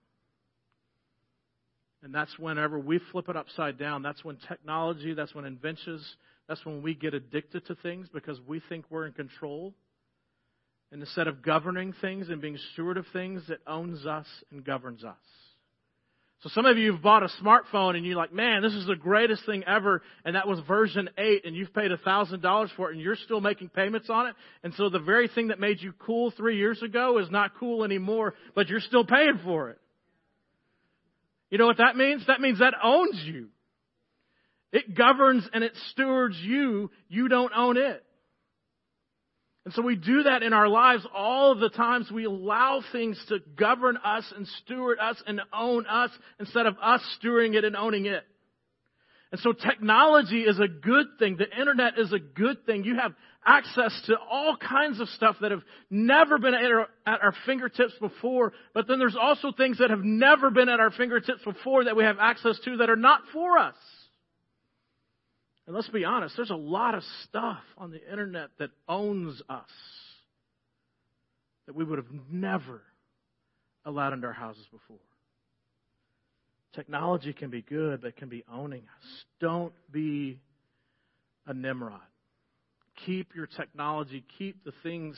And 2.05 2.15
that's 2.15 2.39
whenever 2.39 2.79
we 2.79 3.01
flip 3.11 3.29
it 3.29 3.37
upside 3.37 3.79
down, 3.79 4.03
that's 4.03 4.23
when 4.23 4.37
technology, 4.47 5.15
that's 5.15 5.35
when 5.35 5.47
inventions, 5.47 6.17
that's 6.49 6.65
when 6.65 6.83
we 6.83 6.95
get 6.95 7.15
addicted 7.15 7.67
to 7.67 7.75
things 7.77 8.09
because 8.13 8.41
we 8.47 8.61
think 8.69 8.85
we're 8.91 9.07
in 9.07 9.13
control. 9.13 9.75
And 10.93 11.01
instead 11.01 11.27
of 11.27 11.43
governing 11.43 11.95
things 12.01 12.29
and 12.29 12.41
being 12.41 12.59
steward 12.73 12.99
of 12.99 13.07
things, 13.13 13.43
it 13.49 13.61
owns 13.67 14.07
us 14.07 14.27
and 14.51 14.65
governs 14.65 15.03
us. 15.05 15.17
So 16.45 16.51
some 16.51 16.67
of 16.67 16.77
you 16.77 16.93
have 16.93 17.03
bought 17.03 17.23
a 17.23 17.31
smartphone 17.43 17.97
and 17.97 18.05
you're 18.05 18.17
like, 18.17 18.33
man, 18.33 18.61
this 18.61 18.75
is 18.75 18.87
the 18.87 18.97
greatest 18.97 19.47
thing 19.47 19.65
ever. 19.67 20.03
And 20.27 20.37
that 20.37 20.47
was 20.47 20.61
version 20.69 21.09
8 21.17 21.47
and 21.47 21.57
you've 21.57 21.73
paid 21.73 21.91
a 21.91 21.97
$1,000 21.97 22.69
for 22.77 22.91
it 22.91 22.93
and 22.93 23.01
you're 23.01 23.17
still 23.17 23.41
making 23.41 23.71
payments 23.71 24.11
on 24.11 24.27
it. 24.27 24.35
And 24.63 24.75
so 24.75 24.91
the 24.91 24.99
very 24.99 25.29
thing 25.29 25.49
that 25.49 25.59
made 25.59 25.81
you 25.81 25.95
cool 25.99 26.33
three 26.33 26.59
years 26.59 26.83
ago 26.83 27.19
is 27.19 27.31
not 27.31 27.53
cool 27.59 27.83
anymore, 27.83 28.35
but 28.55 28.69
you're 28.69 28.81
still 28.81 29.07
paying 29.07 29.41
for 29.43 29.71
it. 29.71 29.79
You 31.49 31.57
know 31.57 31.67
what 31.67 31.79
that 31.79 31.97
means? 31.97 32.27
That 32.27 32.43
means 32.43 32.59
that 32.59 32.75
owns 32.83 33.23
you. 33.25 33.49
It 34.75 34.97
governs 34.97 35.49
and 35.55 35.63
it 35.63 35.73
stewards 35.93 36.37
you. 36.43 36.91
You 37.09 37.29
don't 37.29 37.53
own 37.57 37.77
it. 37.77 38.05
And 39.65 39.73
so 39.73 39.83
we 39.83 39.95
do 39.95 40.25
that 40.25 40.43
in 40.43 40.53
our 40.53 40.69
lives 40.69 41.07
all 41.15 41.53
of 41.53 41.61
the 41.61 41.71
times. 41.71 42.11
We 42.11 42.25
allow 42.25 42.83
things 42.91 43.25
to 43.29 43.39
govern 43.57 43.97
us 44.05 44.31
and 44.37 44.49
steward 44.65 44.99
us 44.99 45.23
and 45.29 45.41
own 45.55 45.87
us 45.87 46.11
instead 46.41 46.67
of 46.67 46.75
us 46.83 47.01
stewarding 47.23 47.55
it 47.55 47.65
and 47.65 47.77
owning 47.77 48.07
it. 48.07 48.25
And 49.31 49.41
so 49.41 49.53
technology 49.53 50.43
is 50.43 50.59
a 50.59 50.67
good 50.67 51.07
thing. 51.21 51.37
The 51.37 51.49
internet 51.59 51.97
is 51.97 52.13
a 52.13 52.19
good 52.19 52.67
thing. 52.67 52.83
You 52.83 52.97
have 52.97 53.15
access 53.47 54.03
to 54.07 54.17
all 54.29 54.57
kinds 54.57 54.99
of 54.99 55.09
stuff 55.11 55.37
that 55.41 55.53
have 55.53 55.63
never 55.89 56.39
been 56.39 56.55
at 56.55 56.65
our, 56.65 56.89
at 57.07 57.23
our, 57.23 57.35
fingertips 57.47 57.95
before. 58.01 58.53
But 58.75 58.89
then 58.89 58.99
there's 58.99 59.17
also 59.21 59.53
things 59.53 59.79
that 59.79 59.91
have 59.91 60.03
never 60.03 60.51
been 60.51 60.69
at 60.69 60.81
our 60.81 60.91
fingertips 60.91 61.45
before 61.45 61.85
that 61.85 61.97
we 61.97 62.03
have 62.03 62.17
access 62.21 62.59
to 62.65 62.79
that 62.79 62.91
are 62.91 62.97
not 62.97 63.21
for 63.33 63.57
us. 63.57 63.75
And 65.67 65.75
let's 65.75 65.89
be 65.89 66.05
honest, 66.05 66.37
there's 66.37 66.51
a 66.51 66.57
lot 66.57 66.95
of 66.95 67.03
stuff 67.25 67.63
on 67.79 67.91
the 67.91 68.11
internet 68.11 68.51
that 68.59 68.71
owns 68.89 69.41
us 69.49 69.65
that 71.67 71.75
we 71.75 71.85
would 71.85 71.99
have 71.99 72.11
never 72.31 72.83
allowed 73.87 74.13
into 74.13 74.27
our 74.27 74.33
houses 74.33 74.67
before. 74.71 74.99
Technology 76.75 77.33
can 77.33 77.51
be 77.51 77.63
good, 77.63 78.03
but 78.03 78.09
it 78.09 78.17
can 78.17 78.29
be 78.29 78.45
owning 78.53 78.81
us. 78.81 79.25
Don't 79.41 79.73
be 79.91 80.39
a 81.47 81.55
Nimrod. 81.55 82.01
Keep 83.07 83.35
your 83.35 83.47
technology, 83.47 84.25
keep 84.39 84.65
the 84.65 84.73
things 84.83 85.17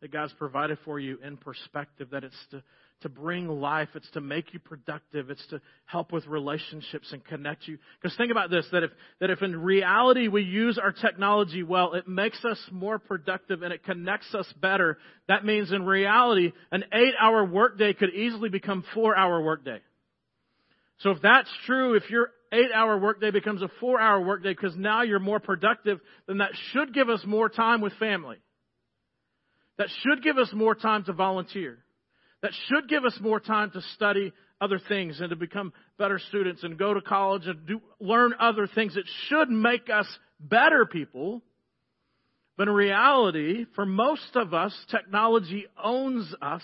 that 0.00 0.12
God's 0.12 0.32
provided 0.34 0.78
for 0.84 1.00
you 1.00 1.18
in 1.24 1.36
perspective, 1.36 2.08
that 2.10 2.24
it's 2.24 2.34
to 2.50 2.62
to 3.02 3.08
bring 3.08 3.48
life. 3.48 3.88
It's 3.94 4.10
to 4.12 4.20
make 4.20 4.54
you 4.54 4.58
productive. 4.58 5.30
It's 5.30 5.46
to 5.48 5.60
help 5.84 6.12
with 6.12 6.26
relationships 6.26 7.12
and 7.12 7.24
connect 7.24 7.68
you. 7.68 7.78
Because 8.00 8.16
think 8.16 8.30
about 8.30 8.50
this, 8.50 8.66
that 8.72 8.82
if, 8.82 8.90
that 9.20 9.30
if 9.30 9.42
in 9.42 9.60
reality 9.60 10.28
we 10.28 10.42
use 10.42 10.78
our 10.78 10.92
technology 10.92 11.62
well, 11.62 11.94
it 11.94 12.08
makes 12.08 12.42
us 12.44 12.58
more 12.70 12.98
productive 12.98 13.62
and 13.62 13.72
it 13.72 13.84
connects 13.84 14.34
us 14.34 14.50
better. 14.60 14.98
That 15.28 15.44
means 15.44 15.72
in 15.72 15.84
reality, 15.84 16.52
an 16.72 16.84
eight 16.92 17.14
hour 17.20 17.44
workday 17.44 17.92
could 17.92 18.14
easily 18.14 18.48
become 18.48 18.84
four 18.94 19.16
hour 19.16 19.42
workday. 19.42 19.80
So 21.00 21.10
if 21.10 21.20
that's 21.20 21.50
true, 21.66 21.94
if 21.94 22.08
your 22.08 22.30
eight 22.52 22.70
hour 22.74 22.98
workday 22.98 23.30
becomes 23.30 23.60
a 23.60 23.68
four 23.80 24.00
hour 24.00 24.20
workday 24.20 24.54
because 24.54 24.74
now 24.74 25.02
you're 25.02 25.18
more 25.18 25.40
productive, 25.40 26.00
then 26.26 26.38
that 26.38 26.52
should 26.72 26.94
give 26.94 27.10
us 27.10 27.22
more 27.26 27.50
time 27.50 27.82
with 27.82 27.92
family. 27.94 28.38
That 29.76 29.88
should 30.02 30.22
give 30.22 30.38
us 30.38 30.48
more 30.54 30.74
time 30.74 31.04
to 31.04 31.12
volunteer 31.12 31.78
that 32.46 32.52
should 32.68 32.88
give 32.88 33.04
us 33.04 33.18
more 33.20 33.40
time 33.40 33.72
to 33.72 33.80
study 33.96 34.32
other 34.60 34.78
things 34.78 35.20
and 35.20 35.30
to 35.30 35.36
become 35.36 35.72
better 35.98 36.20
students 36.28 36.62
and 36.62 36.78
go 36.78 36.94
to 36.94 37.00
college 37.00 37.44
and 37.48 37.66
do, 37.66 37.80
learn 37.98 38.34
other 38.38 38.68
things. 38.72 38.96
It 38.96 39.06
should 39.26 39.50
make 39.50 39.90
us 39.90 40.06
better 40.38 40.86
people. 40.86 41.42
But 42.56 42.68
in 42.68 42.74
reality, 42.74 43.66
for 43.74 43.84
most 43.84 44.36
of 44.36 44.54
us, 44.54 44.72
technology 44.92 45.66
owns 45.82 46.32
us 46.40 46.62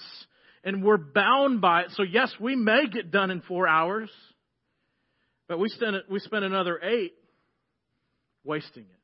and 0.63 0.85
we're 0.85 0.99
bound 0.99 1.61
by 1.61 1.81
it. 1.81 1.87
So 1.97 2.05
yes, 2.05 2.33
we 2.39 2.55
may 2.55 2.87
get 2.87 3.11
done 3.11 3.33
in 3.33 3.41
four 3.41 3.67
hours, 3.67 4.09
but 5.49 5.59
we 5.59 5.69
spend, 5.69 5.97
we 6.09 6.21
spend 6.21 6.45
another 6.45 6.79
eight 6.81 7.15
wasting 8.45 8.85
it. 8.85 9.01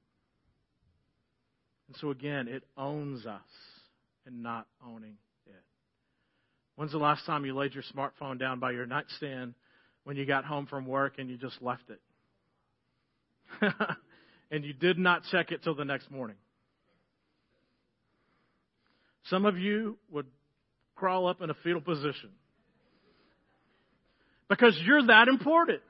And 1.89 1.97
so 1.97 2.13
again, 2.13 2.47
it 2.47 2.63
owns 2.77 3.27
us 3.27 3.41
and 4.27 4.45
not 4.45 4.69
owning 4.87 5.17
When's 6.79 6.93
the 6.93 6.99
last 6.99 7.27
time 7.27 7.45
you 7.45 7.57
laid 7.57 7.75
your 7.75 7.83
smartphone 7.93 8.39
down 8.39 8.61
by 8.61 8.71
your 8.71 8.87
nightstand 8.87 9.55
when 10.05 10.17
you 10.17 10.25
got 10.25 10.45
home 10.45 10.67
from 10.67 10.87
work 10.87 11.15
and 11.19 11.29
you 11.29 11.37
just 11.37 11.61
left 11.61 11.83
it? 11.91 12.01
and 14.53 14.65
you 14.65 14.73
did 14.75 14.97
not 14.97 15.25
check 15.33 15.51
it 15.51 15.65
till 15.65 15.75
the 15.75 15.85
next 15.85 16.09
morning. 16.09 16.37
Some 19.25 19.45
of 19.45 19.59
you 19.59 19.99
would 20.13 20.27
crawl 20.95 21.27
up 21.27 21.43
in 21.43 21.51
a 21.51 21.55
fetal 21.65 21.81
position 21.81 22.31
because 24.49 24.81
you're 24.87 25.05
that 25.05 25.27
important. 25.27 25.81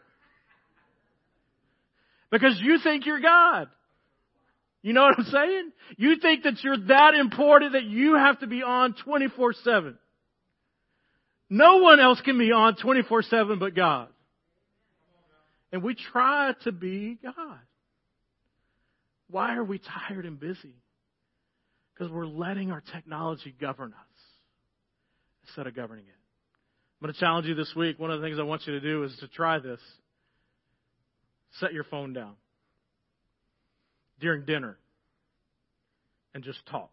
Because 2.31 2.59
you 2.63 2.79
think 2.83 3.05
you're 3.05 3.21
God. 3.21 3.69
You 4.81 4.95
know 4.95 5.03
what 5.03 5.19
I'm 5.19 5.25
saying? 5.27 5.71
You 5.99 6.17
think 6.17 6.45
that 6.45 6.65
you're 6.65 6.79
that 6.87 7.13
important 7.13 7.75
that 7.75 7.85
you 7.85 8.15
have 8.15 8.41
to 8.41 8.47
be 8.47 8.63
on 8.63 8.95
24 9.05 9.53
7. 9.53 9.99
No 11.51 11.79
one 11.79 11.99
else 11.99 12.21
can 12.21 12.39
be 12.39 12.53
on 12.53 12.77
24 12.77 13.23
7 13.23 13.59
but 13.59 13.75
God. 13.75 14.09
And 15.73 15.83
we 15.83 15.95
try 15.95 16.53
to 16.65 16.73
be 16.73 17.19
God. 17.23 17.59
Why 19.31 19.57
are 19.57 19.65
we 19.65 19.79
tired 19.79 20.25
and 20.25 20.41
busy? 20.41 20.75
Because 21.93 22.11
we're 22.11 22.27
letting 22.27 22.71
our 22.71 22.83
technology 22.93 23.55
govern 23.61 23.93
us 23.93 24.23
instead 25.47 25.67
of 25.67 25.75
governing 25.75 26.05
it. 26.05 26.19
I'm 27.01 27.07
going 27.07 27.15
to 27.15 27.21
challenge 27.21 27.47
you 27.47 27.55
this 27.55 27.73
week. 27.77 27.99
One 27.99 28.11
of 28.11 28.21
the 28.21 28.27
things 28.27 28.39
I 28.39 28.43
want 28.43 28.67
you 28.67 28.73
to 28.75 28.81
do 28.81 29.05
is 29.05 29.17
to 29.21 29.29
try 29.29 29.59
this. 29.59 29.81
Set 31.61 31.73
your 31.73 31.85
phone 31.85 32.13
down 32.13 32.35
during 34.21 34.45
dinner 34.45 34.79
and 36.35 36.43
just 36.43 36.59
talk 36.67 36.91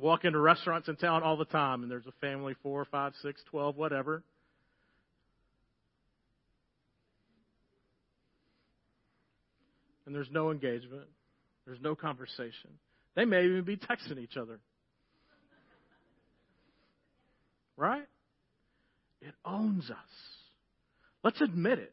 walk 0.00 0.24
into 0.24 0.38
restaurants 0.38 0.88
in 0.88 0.96
town 0.96 1.22
all 1.22 1.36
the 1.36 1.44
time, 1.44 1.82
and 1.82 1.90
there's 1.90 2.06
a 2.06 2.12
family, 2.20 2.54
four, 2.62 2.84
five, 2.84 3.12
six, 3.22 3.40
twelve, 3.50 3.76
whatever. 3.76 4.22
And 10.06 10.14
there's 10.14 10.30
no 10.32 10.50
engagement. 10.50 11.06
There's 11.66 11.80
no 11.80 11.94
conversation. 11.94 12.70
They 13.14 13.24
may 13.24 13.44
even 13.44 13.62
be 13.62 13.76
texting 13.76 14.18
each 14.18 14.36
other. 14.36 14.58
Right? 17.76 18.06
It 19.22 19.34
owns 19.44 19.88
us. 19.90 19.96
Let's 21.22 21.40
admit 21.40 21.78
it. 21.78 21.92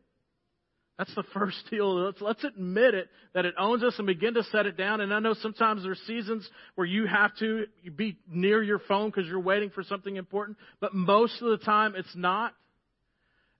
That's 0.97 1.13
the 1.13 1.23
first 1.33 1.57
deal. 1.69 2.05
Let's, 2.05 2.21
let's 2.21 2.43
admit 2.43 2.95
it, 2.95 3.07
that 3.33 3.45
it 3.45 3.53
owns 3.57 3.83
us 3.83 3.93
and 3.99 4.07
begin 4.07 4.33
to 4.33 4.43
set 4.43 4.65
it 4.65 4.77
down. 4.77 5.01
And 5.01 5.13
I 5.13 5.19
know 5.19 5.35
sometimes 5.35 5.83
there's 5.83 5.99
seasons 6.07 6.47
where 6.73 6.87
you 6.87 7.05
have 7.05 7.35
to 7.37 7.65
be 7.95 8.17
near 8.27 8.63
your 8.63 8.79
phone 8.79 9.09
because 9.09 9.27
you're 9.27 9.39
waiting 9.39 9.69
for 9.69 9.83
something 9.83 10.15
important, 10.15 10.57
but 10.79 10.95
most 10.95 11.39
of 11.41 11.49
the 11.49 11.63
time 11.63 11.93
it's 11.95 12.15
not. 12.15 12.53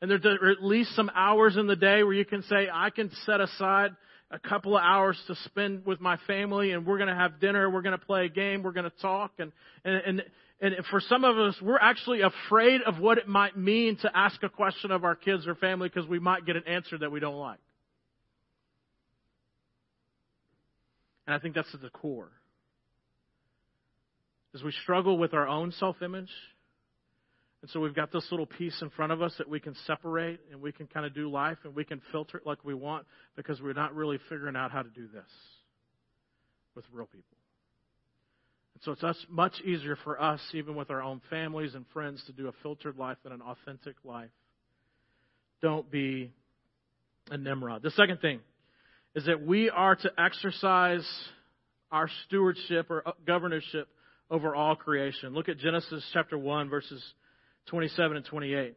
And 0.02 0.10
there's 0.10 0.26
at 0.26 0.64
least 0.64 0.96
some 0.96 1.12
hours 1.14 1.58
in 1.58 1.68
the 1.68 1.76
day 1.76 2.04
where 2.04 2.14
you 2.14 2.26
can 2.26 2.42
say, 2.44 2.68
I 2.72 2.90
can 2.90 3.12
set 3.26 3.40
aside 3.40 3.92
a 4.30 4.40
couple 4.40 4.76
of 4.76 4.84
hours 4.84 5.18
to 5.28 5.36
spend 5.46 5.86
with 5.86 6.02
my 6.02 6.18
family 6.28 6.72
and 6.72 6.86
we're 6.86 6.98
going 6.98 7.10
to 7.10 7.16
have 7.16 7.40
dinner, 7.40 7.70
we're 7.70 7.82
going 7.82 7.98
to 7.98 8.06
play 8.06 8.26
a 8.26 8.30
game, 8.30 8.62
we're 8.62 8.74
going 8.74 8.90
to 8.90 9.02
talk. 9.02 9.32
And, 9.40 9.52
and, 9.86 9.96
and 9.96 10.24
and 10.60 10.74
for 10.90 11.00
some 11.00 11.24
of 11.24 11.38
us, 11.38 11.56
we're 11.62 11.78
actually 11.78 12.22
afraid 12.22 12.82
of 12.82 13.00
what 13.00 13.20
it 13.20 13.28
might 13.28 13.56
mean 13.56 13.98
to 13.98 14.18
ask 14.18 14.42
a 14.42 14.50
question 14.50 14.92
of 14.92 15.04
our 15.04 15.16
kids 15.16 15.46
or 15.48 15.54
family 15.54 15.88
because 15.88 16.10
we 16.10 16.18
might 16.18 16.46
get 16.46 16.56
an 16.56 16.64
answer 16.66 16.98
that 16.98 17.12
we 17.12 17.20
don't 17.20 17.36
like. 17.36 17.60
And 21.28 21.36
I 21.36 21.40
think 21.40 21.54
that's 21.54 21.74
at 21.74 21.82
the 21.82 21.90
core. 21.90 22.32
As 24.56 24.64
we 24.64 24.72
struggle 24.84 25.18
with 25.20 25.36
our 25.36 25.48
own 25.48 25.72
self 25.74 26.02
image, 26.02 26.32
and 27.62 27.70
so 27.70 27.80
we've 27.80 27.94
got 27.94 28.12
this 28.12 28.26
little 28.32 28.46
piece 28.46 28.82
in 28.82 28.90
front 28.92 29.12
of 29.12 29.22
us 29.22 29.34
that 29.38 29.50
we 29.50 29.60
can 29.60 29.76
separate 29.86 30.40
and 30.52 30.62
we 30.62 30.72
can 30.72 30.88
kind 30.88 31.06
of 31.06 31.14
do 31.14 31.30
life 31.30 31.58
and 31.66 31.76
we 31.76 31.84
can 31.84 32.02
filter 32.12 32.38
it 32.38 32.48
like 32.48 32.64
we 32.64 32.74
want 32.74 33.06
because 33.36 33.62
we're 33.62 33.74
not 33.74 33.96
really 33.96 34.20
figuring 34.30 34.56
out 34.56 34.72
how 34.72 34.82
to 34.82 34.90
do 34.90 35.08
this 35.08 35.30
with 36.76 36.86
real 36.92 37.08
people. 37.08 37.37
And 38.78 38.96
so 39.00 39.08
it's 39.08 39.26
much 39.28 39.60
easier 39.62 39.98
for 40.04 40.22
us, 40.22 40.40
even 40.54 40.76
with 40.76 40.92
our 40.92 41.02
own 41.02 41.20
families 41.32 41.74
and 41.74 41.84
friends, 41.94 42.22
to 42.28 42.32
do 42.32 42.48
a 42.48 42.52
filtered 42.62 42.96
life 42.96 43.18
than 43.24 43.32
an 43.32 43.42
authentic 43.42 43.96
life. 44.04 44.30
Don't 45.64 45.90
be 45.90 46.32
a 47.32 47.38
Nimrod. 47.38 47.82
The 47.82 47.90
second 47.92 48.22
thing 48.22 48.40
is 49.16 49.26
that 49.26 49.44
we 49.44 49.72
are 49.72 49.96
to 49.96 50.12
exercise 50.20 51.08
our 51.92 52.08
stewardship 52.28 52.92
or 52.92 53.08
uh, 53.08 53.14
governorship 53.26 53.88
over 54.30 54.56
all 54.56 54.76
creation. 54.76 55.34
Look 55.34 55.50
at 55.50 55.58
Genesis 55.58 56.08
chapter 56.14 56.38
1, 56.38 56.70
verses 56.70 57.04
27 57.68 58.18
and 58.18 58.26
28. 58.28 58.76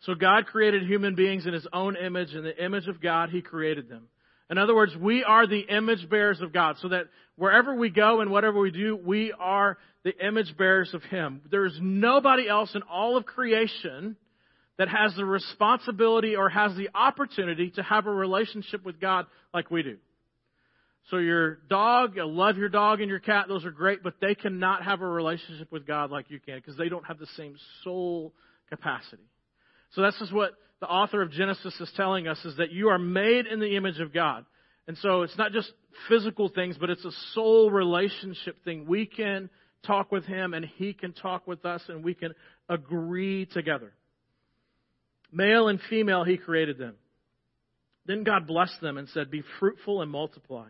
So 0.00 0.14
God 0.14 0.46
created 0.46 0.82
human 0.82 1.14
beings 1.14 1.46
in 1.46 1.52
his 1.52 1.68
own 1.72 1.94
image. 1.94 2.34
In 2.34 2.42
the 2.42 2.64
image 2.64 2.88
of 2.88 3.00
God, 3.00 3.30
he 3.30 3.42
created 3.42 3.88
them. 3.88 4.08
In 4.50 4.58
other 4.58 4.74
words, 4.74 4.92
we 4.96 5.22
are 5.22 5.46
the 5.46 5.60
image 5.60 6.08
bearers 6.10 6.40
of 6.40 6.52
God, 6.52 6.76
so 6.80 6.88
that 6.88 7.04
wherever 7.36 7.74
we 7.74 7.88
go 7.88 8.20
and 8.20 8.30
whatever 8.30 8.58
we 8.58 8.72
do, 8.72 8.96
we 8.96 9.32
are 9.38 9.78
the 10.02 10.12
image 10.26 10.56
bearers 10.56 10.92
of 10.92 11.02
Him. 11.04 11.42
There 11.50 11.66
is 11.66 11.78
nobody 11.80 12.48
else 12.48 12.74
in 12.74 12.82
all 12.82 13.16
of 13.16 13.26
creation 13.26 14.16
that 14.76 14.88
has 14.88 15.14
the 15.14 15.24
responsibility 15.24 16.36
or 16.36 16.48
has 16.48 16.74
the 16.74 16.88
opportunity 16.94 17.70
to 17.76 17.82
have 17.82 18.06
a 18.06 18.10
relationship 18.10 18.84
with 18.84 19.00
God 19.00 19.26
like 19.54 19.70
we 19.70 19.82
do. 19.82 19.98
So 21.10 21.18
your 21.18 21.56
dog, 21.68 22.16
you 22.16 22.26
love 22.26 22.56
your 22.56 22.68
dog 22.68 23.00
and 23.00 23.08
your 23.08 23.18
cat, 23.20 23.46
those 23.48 23.64
are 23.64 23.70
great, 23.70 24.02
but 24.02 24.14
they 24.20 24.34
cannot 24.34 24.82
have 24.84 25.00
a 25.00 25.06
relationship 25.06 25.70
with 25.70 25.86
God 25.86 26.10
like 26.10 26.30
you 26.30 26.40
can 26.40 26.56
because 26.56 26.76
they 26.76 26.88
don't 26.88 27.06
have 27.06 27.18
the 27.18 27.26
same 27.36 27.56
soul 27.84 28.32
capacity. 28.68 29.22
So 29.92 30.02
this 30.02 30.14
is 30.20 30.32
what 30.32 30.52
the 30.80 30.86
author 30.86 31.22
of 31.22 31.30
Genesis 31.30 31.74
is 31.78 31.90
telling 31.96 32.26
us 32.26 32.42
is 32.44 32.56
that 32.56 32.72
you 32.72 32.88
are 32.88 32.98
made 32.98 33.46
in 33.46 33.60
the 33.60 33.76
image 33.76 34.00
of 34.00 34.12
God. 34.12 34.44
And 34.88 34.96
so 34.98 35.22
it's 35.22 35.36
not 35.36 35.52
just 35.52 35.70
physical 36.08 36.48
things, 36.48 36.76
but 36.80 36.90
it's 36.90 37.04
a 37.04 37.12
soul 37.34 37.70
relationship 37.70 38.64
thing. 38.64 38.86
We 38.86 39.06
can 39.06 39.50
talk 39.86 40.10
with 40.10 40.24
Him 40.24 40.54
and 40.54 40.64
He 40.64 40.94
can 40.94 41.12
talk 41.12 41.46
with 41.46 41.64
us 41.64 41.82
and 41.88 42.02
we 42.02 42.14
can 42.14 42.34
agree 42.68 43.46
together. 43.46 43.92
Male 45.32 45.68
and 45.68 45.80
female, 45.88 46.24
He 46.24 46.38
created 46.38 46.78
them. 46.78 46.94
Then 48.06 48.24
God 48.24 48.46
blessed 48.46 48.80
them 48.80 48.96
and 48.96 49.08
said, 49.10 49.30
Be 49.30 49.42
fruitful 49.58 50.02
and 50.02 50.10
multiply. 50.10 50.66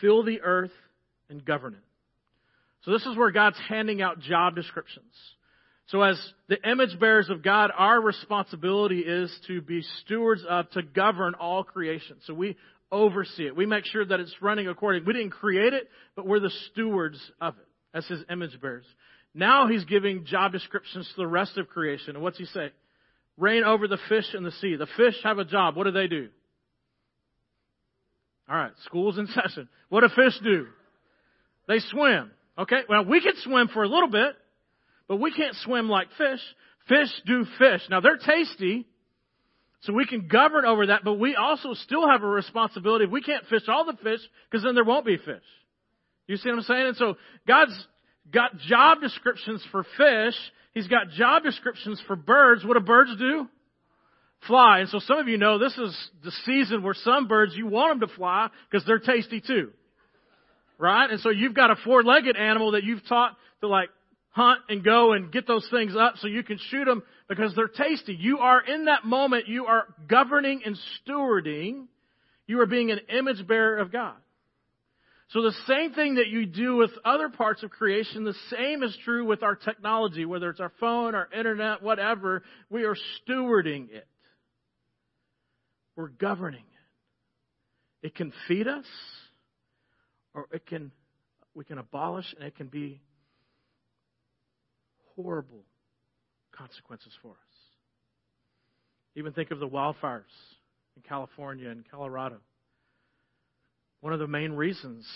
Fill 0.00 0.22
the 0.22 0.42
earth 0.42 0.70
and 1.30 1.44
govern 1.44 1.74
it. 1.74 1.80
So 2.84 2.92
this 2.92 3.06
is 3.06 3.16
where 3.16 3.30
God's 3.30 3.58
handing 3.68 4.02
out 4.02 4.20
job 4.20 4.54
descriptions. 4.54 5.14
So 5.88 6.02
as 6.02 6.18
the 6.48 6.56
image 6.68 6.98
bearers 6.98 7.28
of 7.28 7.42
God, 7.42 7.70
our 7.76 8.00
responsibility 8.00 9.00
is 9.00 9.34
to 9.48 9.60
be 9.60 9.82
stewards 10.04 10.42
of, 10.48 10.70
to 10.70 10.82
govern 10.82 11.34
all 11.34 11.62
creation. 11.62 12.16
So 12.26 12.32
we 12.32 12.56
oversee 12.90 13.46
it. 13.46 13.56
We 13.56 13.66
make 13.66 13.84
sure 13.84 14.04
that 14.04 14.20
it's 14.20 14.34
running 14.40 14.68
according. 14.68 15.04
We 15.04 15.12
didn't 15.12 15.30
create 15.30 15.74
it, 15.74 15.88
but 16.16 16.26
we're 16.26 16.40
the 16.40 16.52
stewards 16.72 17.20
of 17.40 17.54
it 17.58 17.96
as 17.96 18.06
his 18.06 18.20
image 18.30 18.58
bearers. 18.60 18.86
Now 19.34 19.66
he's 19.66 19.84
giving 19.84 20.24
job 20.24 20.52
descriptions 20.52 21.06
to 21.08 21.22
the 21.22 21.26
rest 21.26 21.58
of 21.58 21.68
creation. 21.68 22.14
And 22.14 22.22
what's 22.22 22.38
he 22.38 22.46
say? 22.46 22.70
Reign 23.36 23.64
over 23.64 23.88
the 23.88 23.98
fish 24.08 24.26
in 24.34 24.44
the 24.44 24.52
sea. 24.52 24.76
The 24.76 24.86
fish 24.96 25.16
have 25.24 25.38
a 25.38 25.44
job. 25.44 25.76
What 25.76 25.84
do 25.84 25.90
they 25.90 26.06
do? 26.06 26.28
All 28.48 28.56
right, 28.56 28.72
school's 28.84 29.18
in 29.18 29.26
session. 29.28 29.68
What 29.88 30.00
do 30.00 30.08
fish 30.08 30.38
do? 30.42 30.66
They 31.66 31.78
swim. 31.78 32.30
Okay, 32.58 32.80
well, 32.88 33.04
we 33.04 33.20
can 33.20 33.32
swim 33.42 33.68
for 33.68 33.82
a 33.82 33.88
little 33.88 34.10
bit, 34.10 34.36
but 35.08 35.16
we 35.16 35.32
can't 35.32 35.54
swim 35.56 35.88
like 35.88 36.08
fish. 36.16 36.40
Fish 36.88 37.08
do 37.26 37.46
fish. 37.58 37.82
Now, 37.90 38.00
they're 38.00 38.18
tasty, 38.18 38.86
so 39.80 39.92
we 39.92 40.06
can 40.06 40.28
govern 40.28 40.64
over 40.64 40.86
that, 40.86 41.02
but 41.04 41.14
we 41.14 41.34
also 41.34 41.74
still 41.74 42.08
have 42.08 42.22
a 42.22 42.26
responsibility. 42.26 43.06
We 43.06 43.22
can't 43.22 43.46
fish 43.46 43.62
all 43.68 43.84
the 43.84 43.96
fish, 44.02 44.20
because 44.50 44.64
then 44.64 44.74
there 44.74 44.84
won't 44.84 45.06
be 45.06 45.16
fish. 45.16 45.42
You 46.26 46.36
see 46.36 46.48
what 46.48 46.58
I'm 46.58 46.64
saying? 46.64 46.86
And 46.88 46.96
so, 46.96 47.16
God's 47.46 47.86
got 48.32 48.56
job 48.58 49.00
descriptions 49.00 49.64
for 49.70 49.84
fish. 49.96 50.34
He's 50.72 50.88
got 50.88 51.10
job 51.10 51.42
descriptions 51.42 52.02
for 52.06 52.16
birds. 52.16 52.64
What 52.64 52.74
do 52.74 52.80
birds 52.80 53.16
do? 53.18 53.48
Fly. 54.46 54.80
And 54.80 54.88
so 54.88 54.98
some 54.98 55.18
of 55.18 55.28
you 55.28 55.38
know 55.38 55.58
this 55.58 55.76
is 55.78 56.10
the 56.22 56.32
season 56.44 56.82
where 56.82 56.94
some 56.94 57.28
birds, 57.28 57.54
you 57.56 57.66
want 57.66 58.00
them 58.00 58.08
to 58.08 58.14
fly 58.14 58.48
because 58.70 58.86
they're 58.86 58.98
tasty 58.98 59.40
too. 59.40 59.70
Right? 60.78 61.10
And 61.10 61.20
so 61.20 61.30
you've 61.30 61.54
got 61.54 61.70
a 61.70 61.76
four-legged 61.76 62.36
animal 62.36 62.72
that 62.72 62.84
you've 62.84 63.06
taught 63.06 63.36
to 63.60 63.68
like 63.68 63.88
hunt 64.34 64.60
and 64.68 64.84
go 64.84 65.12
and 65.12 65.30
get 65.30 65.46
those 65.46 65.66
things 65.70 65.94
up 65.96 66.14
so 66.18 66.26
you 66.26 66.42
can 66.42 66.58
shoot 66.70 66.84
them 66.84 67.02
because 67.28 67.54
they're 67.54 67.68
tasty. 67.68 68.14
You 68.14 68.38
are 68.38 68.60
in 68.60 68.86
that 68.86 69.04
moment, 69.04 69.48
you 69.48 69.66
are 69.66 69.86
governing 70.08 70.62
and 70.66 70.76
stewarding. 71.00 71.86
You 72.46 72.60
are 72.60 72.66
being 72.66 72.90
an 72.90 73.00
image 73.08 73.46
bearer 73.46 73.78
of 73.78 73.92
God. 73.92 74.16
So 75.30 75.40
the 75.40 75.54
same 75.66 75.94
thing 75.94 76.16
that 76.16 76.26
you 76.28 76.46
do 76.46 76.76
with 76.76 76.90
other 77.04 77.28
parts 77.28 77.62
of 77.62 77.70
creation, 77.70 78.24
the 78.24 78.34
same 78.50 78.82
is 78.82 78.96
true 79.04 79.24
with 79.24 79.42
our 79.42 79.54
technology, 79.54 80.24
whether 80.26 80.50
it's 80.50 80.60
our 80.60 80.72
phone, 80.78 81.14
our 81.14 81.28
internet, 81.36 81.82
whatever. 81.82 82.42
We 82.70 82.84
are 82.84 82.96
stewarding 83.26 83.90
it. 83.90 84.06
We're 85.96 86.08
governing 86.08 86.64
it. 88.02 88.06
It 88.08 88.14
can 88.14 88.32
feed 88.48 88.68
us, 88.68 88.84
or 90.34 90.46
it 90.52 90.66
can 90.66 90.90
we 91.54 91.64
can 91.64 91.78
abolish, 91.78 92.26
and 92.36 92.46
it 92.46 92.56
can 92.56 92.66
be 92.66 93.00
horrible 95.16 95.64
consequences 96.56 97.12
for 97.22 97.30
us. 97.30 97.36
Even 99.16 99.32
think 99.32 99.50
of 99.50 99.60
the 99.60 99.68
wildfires 99.68 100.22
in 100.96 101.02
California 101.08 101.68
and 101.68 101.84
Colorado. 101.90 102.38
One 104.00 104.12
of 104.12 104.18
the 104.18 104.26
main 104.26 104.52
reasons 104.52 105.06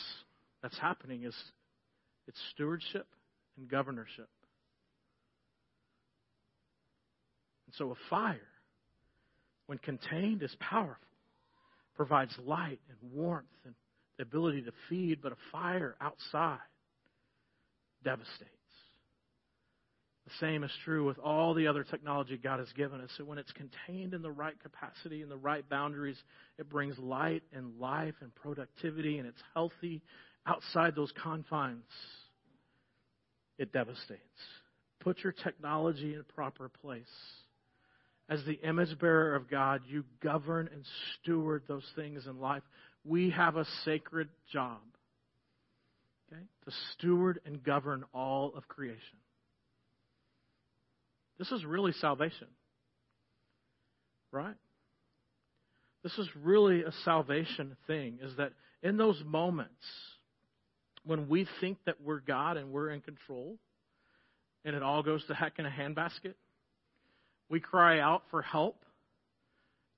that's 0.62 0.78
happening 0.78 1.24
is 1.24 1.34
it's 2.26 2.38
stewardship 2.54 3.06
and 3.56 3.68
governorship. 3.68 4.28
And 7.66 7.74
so 7.76 7.90
a 7.90 7.94
fire, 8.08 8.40
when 9.66 9.78
contained, 9.78 10.42
is 10.42 10.54
powerful, 10.58 10.96
provides 11.96 12.34
light 12.44 12.80
and 12.88 13.12
warmth 13.12 13.46
and 13.64 13.74
the 14.16 14.22
ability 14.22 14.62
to 14.62 14.72
feed, 14.88 15.20
but 15.22 15.32
a 15.32 15.36
fire 15.52 15.94
outside 16.00 16.58
devastates. 18.04 18.57
The 20.28 20.46
same 20.46 20.62
is 20.62 20.70
true 20.84 21.06
with 21.06 21.18
all 21.18 21.54
the 21.54 21.68
other 21.68 21.84
technology 21.84 22.36
God 22.36 22.58
has 22.58 22.70
given 22.74 23.00
us. 23.00 23.08
So 23.16 23.24
when 23.24 23.38
it's 23.38 23.52
contained 23.52 24.12
in 24.12 24.20
the 24.20 24.30
right 24.30 24.60
capacity 24.62 25.22
and 25.22 25.30
the 25.30 25.38
right 25.38 25.66
boundaries, 25.66 26.18
it 26.58 26.68
brings 26.68 26.98
light 26.98 27.42
and 27.50 27.80
life 27.80 28.12
and 28.20 28.34
productivity 28.34 29.16
and 29.16 29.26
it's 29.26 29.40
healthy. 29.54 30.02
Outside 30.46 30.94
those 30.94 31.10
confines, 31.22 31.88
it 33.56 33.72
devastates. 33.72 34.20
Put 35.00 35.24
your 35.24 35.32
technology 35.32 36.12
in 36.12 36.20
a 36.20 36.34
proper 36.34 36.68
place. 36.68 37.06
As 38.28 38.44
the 38.44 38.60
image 38.60 38.98
bearer 38.98 39.34
of 39.34 39.48
God, 39.48 39.80
you 39.88 40.04
govern 40.22 40.68
and 40.70 40.84
steward 41.22 41.62
those 41.68 41.90
things 41.96 42.26
in 42.26 42.38
life. 42.38 42.62
We 43.02 43.30
have 43.30 43.56
a 43.56 43.64
sacred 43.86 44.28
job 44.52 44.80
okay, 46.30 46.42
to 46.66 46.70
steward 46.92 47.40
and 47.46 47.62
govern 47.62 48.04
all 48.12 48.52
of 48.54 48.68
creation. 48.68 49.16
This 51.38 51.50
is 51.52 51.64
really 51.64 51.92
salvation. 51.92 52.48
Right? 54.32 54.56
This 56.02 56.16
is 56.18 56.28
really 56.42 56.82
a 56.82 56.92
salvation 57.04 57.76
thing, 57.86 58.18
is 58.22 58.36
that 58.36 58.52
in 58.82 58.96
those 58.96 59.20
moments 59.24 59.72
when 61.04 61.28
we 61.28 61.46
think 61.60 61.78
that 61.86 61.96
we're 62.04 62.20
God 62.20 62.56
and 62.56 62.70
we're 62.70 62.90
in 62.90 63.00
control, 63.00 63.56
and 64.64 64.76
it 64.76 64.82
all 64.82 65.02
goes 65.02 65.24
to 65.26 65.34
heck 65.34 65.58
in 65.58 65.66
a 65.66 65.70
handbasket, 65.70 66.34
we 67.48 67.60
cry 67.60 68.00
out 68.00 68.22
for 68.30 68.42
help. 68.42 68.84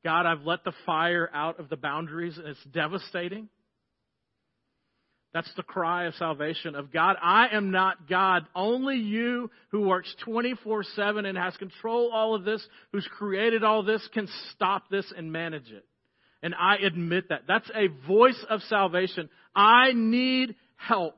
God, 0.05 0.27
I've 0.27 0.43
let 0.43 0.65
the 0.65 0.73
fire 0.87 1.29
out 1.35 1.59
of 1.59 1.69
the 1.69 1.77
boundaries 1.77 2.39
and 2.39 2.47
it's 2.47 2.65
devastating. 2.73 3.49
That's 5.33 5.53
the 5.55 5.63
cry 5.63 6.07
of 6.07 6.15
salvation 6.15 6.75
of 6.75 6.93
God. 6.93 7.17
I 7.23 7.49
am 7.53 7.71
not 7.71 8.09
God. 8.09 8.47
Only 8.55 8.97
you 8.97 9.51
who 9.71 9.83
works 9.83 10.13
24-7 10.27 11.25
and 11.25 11.39
has 11.39 11.57
control 11.57 12.11
all 12.13 12.35
of 12.35 12.45
this, 12.45 12.67
who's 12.93 13.09
created 13.17 13.63
all 13.63 13.85
this, 13.85 14.07
can 14.13 14.29
stop 14.53 14.91
this 14.91 15.13
and 15.17 15.31
manage 15.31 15.71
it. 15.71 15.85
And 16.43 16.55
I 16.55 16.77
admit 16.77 17.29
that. 17.29 17.43
That's 17.47 17.71
a 17.75 17.89
voice 18.09 18.45
of 18.49 18.61
salvation. 18.63 19.29
I 19.55 19.93
need 19.95 20.57
help. 20.77 21.15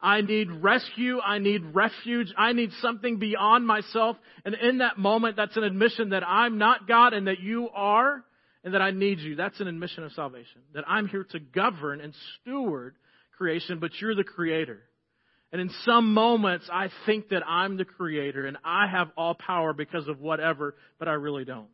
I 0.00 0.20
need 0.20 0.50
rescue. 0.50 1.20
I 1.20 1.38
need 1.38 1.62
refuge. 1.72 2.32
I 2.36 2.52
need 2.52 2.70
something 2.80 3.18
beyond 3.18 3.66
myself. 3.66 4.16
And 4.44 4.54
in 4.54 4.78
that 4.78 4.98
moment, 4.98 5.36
that's 5.36 5.56
an 5.56 5.62
admission 5.62 6.10
that 6.10 6.26
I'm 6.26 6.58
not 6.58 6.88
God 6.88 7.14
and 7.14 7.28
that 7.28 7.40
you 7.40 7.68
are 7.74 8.24
and 8.64 8.74
that 8.74 8.82
I 8.82 8.90
need 8.90 9.20
you. 9.20 9.36
That's 9.36 9.60
an 9.60 9.68
admission 9.68 10.04
of 10.04 10.12
salvation. 10.12 10.62
That 10.74 10.84
I'm 10.88 11.06
here 11.06 11.24
to 11.30 11.38
govern 11.38 12.00
and 12.00 12.12
steward 12.40 12.96
creation, 13.36 13.78
but 13.78 13.90
you're 14.00 14.14
the 14.14 14.24
creator. 14.24 14.80
And 15.52 15.60
in 15.60 15.70
some 15.84 16.12
moments, 16.12 16.68
I 16.72 16.88
think 17.06 17.28
that 17.28 17.46
I'm 17.46 17.76
the 17.76 17.84
creator 17.84 18.46
and 18.46 18.56
I 18.64 18.86
have 18.88 19.08
all 19.16 19.34
power 19.34 19.72
because 19.72 20.08
of 20.08 20.20
whatever, 20.20 20.74
but 20.98 21.06
I 21.06 21.12
really 21.12 21.44
don't. 21.44 21.68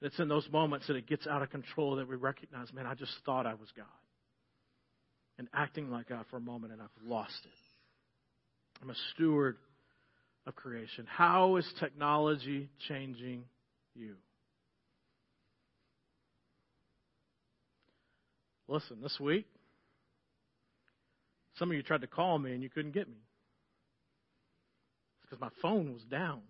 It's 0.00 0.18
in 0.18 0.28
those 0.28 0.46
moments 0.52 0.86
that 0.86 0.96
it 0.96 1.06
gets 1.06 1.26
out 1.26 1.42
of 1.42 1.50
control 1.50 1.96
that 1.96 2.08
we 2.08 2.16
recognize, 2.16 2.72
man, 2.72 2.86
I 2.86 2.94
just 2.94 3.12
thought 3.24 3.46
I 3.46 3.54
was 3.54 3.68
God. 3.76 3.86
And 5.38 5.48
acting 5.52 5.90
like 5.90 6.10
God 6.10 6.26
for 6.30 6.36
a 6.36 6.40
moment, 6.40 6.72
and 6.72 6.80
I've 6.80 6.88
lost 7.04 7.40
it. 7.44 7.50
I'm 8.82 8.90
a 8.90 8.94
steward 9.14 9.56
of 10.46 10.54
creation. 10.54 11.06
How 11.08 11.56
is 11.56 11.66
technology 11.80 12.68
changing 12.86 13.44
you? 13.94 14.14
Listen, 18.68 18.98
this 19.02 19.18
week, 19.18 19.46
some 21.58 21.70
of 21.70 21.76
you 21.76 21.82
tried 21.82 22.00
to 22.00 22.06
call 22.06 22.38
me 22.38 22.52
and 22.52 22.62
you 22.62 22.70
couldn't 22.70 22.92
get 22.92 23.08
me. 23.08 23.16
It's 25.16 25.30
because 25.30 25.40
my 25.40 25.50
phone 25.62 25.92
was 25.92 26.02
down. 26.02 26.40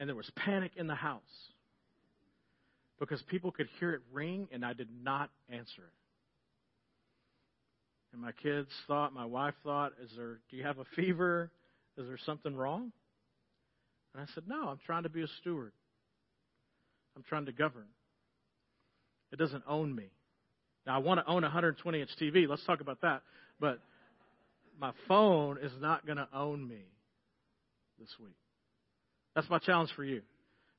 And 0.00 0.08
there 0.08 0.16
was 0.16 0.30
panic 0.36 0.72
in 0.76 0.86
the 0.86 0.94
house 0.94 1.22
because 2.98 3.22
people 3.22 3.50
could 3.50 3.68
hear 3.78 3.92
it 3.92 4.00
ring 4.12 4.48
and 4.52 4.64
I 4.64 4.72
did 4.72 4.88
not 5.02 5.30
answer 5.48 5.82
it. 5.82 5.94
And 8.12 8.22
my 8.22 8.32
kids 8.32 8.68
thought, 8.86 9.12
my 9.12 9.24
wife 9.24 9.54
thought, 9.64 9.92
is 10.02 10.10
there 10.16 10.38
do 10.50 10.56
you 10.56 10.64
have 10.64 10.78
a 10.78 10.84
fever? 10.96 11.50
Is 11.96 12.06
there 12.06 12.18
something 12.24 12.54
wrong? 12.54 12.92
And 14.14 14.22
I 14.22 14.26
said, 14.34 14.44
No, 14.46 14.68
I'm 14.68 14.78
trying 14.86 15.02
to 15.02 15.08
be 15.08 15.22
a 15.22 15.28
steward. 15.40 15.72
I'm 17.16 17.24
trying 17.24 17.46
to 17.46 17.52
govern. 17.52 17.86
It 19.32 19.38
doesn't 19.38 19.64
own 19.68 19.94
me. 19.94 20.10
Now, 20.86 20.96
I 20.96 20.98
want 20.98 21.20
to 21.20 21.26
own 21.26 21.44
a 21.44 21.48
120 21.48 22.00
inch 22.00 22.10
TV. 22.20 22.48
Let's 22.48 22.64
talk 22.64 22.80
about 22.80 23.00
that. 23.02 23.22
But 23.60 23.80
my 24.78 24.92
phone 25.08 25.58
is 25.62 25.72
not 25.80 26.04
going 26.06 26.18
to 26.18 26.28
own 26.34 26.66
me 26.66 26.82
this 27.98 28.10
week. 28.20 28.36
That's 29.34 29.48
my 29.48 29.58
challenge 29.58 29.90
for 29.96 30.04
you. 30.04 30.22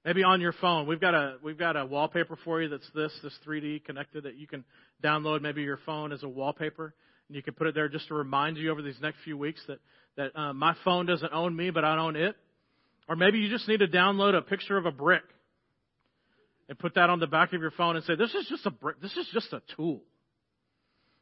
Maybe 0.04 0.24
on 0.24 0.40
your 0.40 0.54
phone, 0.54 0.86
we've 0.86 1.02
got 1.02 1.16
a 1.16 1.38
we've 1.44 1.58
got 1.58 1.76
a 1.76 1.84
wallpaper 1.84 2.38
for 2.46 2.62
you 2.62 2.70
that's 2.70 2.88
this 2.94 3.12
this 3.24 3.34
3D 3.46 3.86
connected 3.86 4.26
that 4.26 4.36
you 4.36 4.46
can 4.46 4.64
download. 5.04 5.42
Maybe 5.42 5.64
your 5.64 5.80
phone 5.84 6.12
as 6.12 6.22
a 6.22 6.30
wallpaper, 6.30 6.94
and 7.28 7.36
you 7.36 7.42
can 7.42 7.56
put 7.56 7.66
it 7.66 7.74
there 7.74 7.90
just 7.90 8.08
to 8.10 8.14
remind 8.14 8.58
you 8.58 8.70
over 8.70 8.84
these 8.84 9.00
next 9.02 9.18
few 9.24 9.36
weeks 9.36 9.60
that 9.68 9.80
that 10.16 10.40
uh, 10.40 10.54
my 10.54 10.76
phone 10.86 11.08
doesn't 11.08 11.34
own 11.34 11.56
me, 11.56 11.72
but 11.72 11.84
I 11.84 11.98
own 11.98 12.16
it. 12.16 12.36
Or 13.10 13.16
maybe 13.16 13.40
you 13.40 13.50
just 13.50 13.68
need 13.68 13.80
to 13.80 13.88
download 13.88 14.38
a 14.38 14.44
picture 14.44 14.78
of 14.78 14.86
a 14.86 14.92
brick 14.92 15.24
and 16.68 16.78
put 16.80 16.96
that 16.96 17.10
on 17.10 17.20
the 17.20 17.28
back 17.28 17.54
of 17.54 17.62
your 17.62 17.72
phone 17.72 17.96
and 17.96 18.06
say, 18.06 18.16
"This 18.16 18.34
is 18.34 18.48
just 18.50 18.66
a. 18.66 18.74
This 19.02 19.16
is 19.18 19.28
just 19.34 19.54
a 19.54 19.62
tool. 19.76 20.02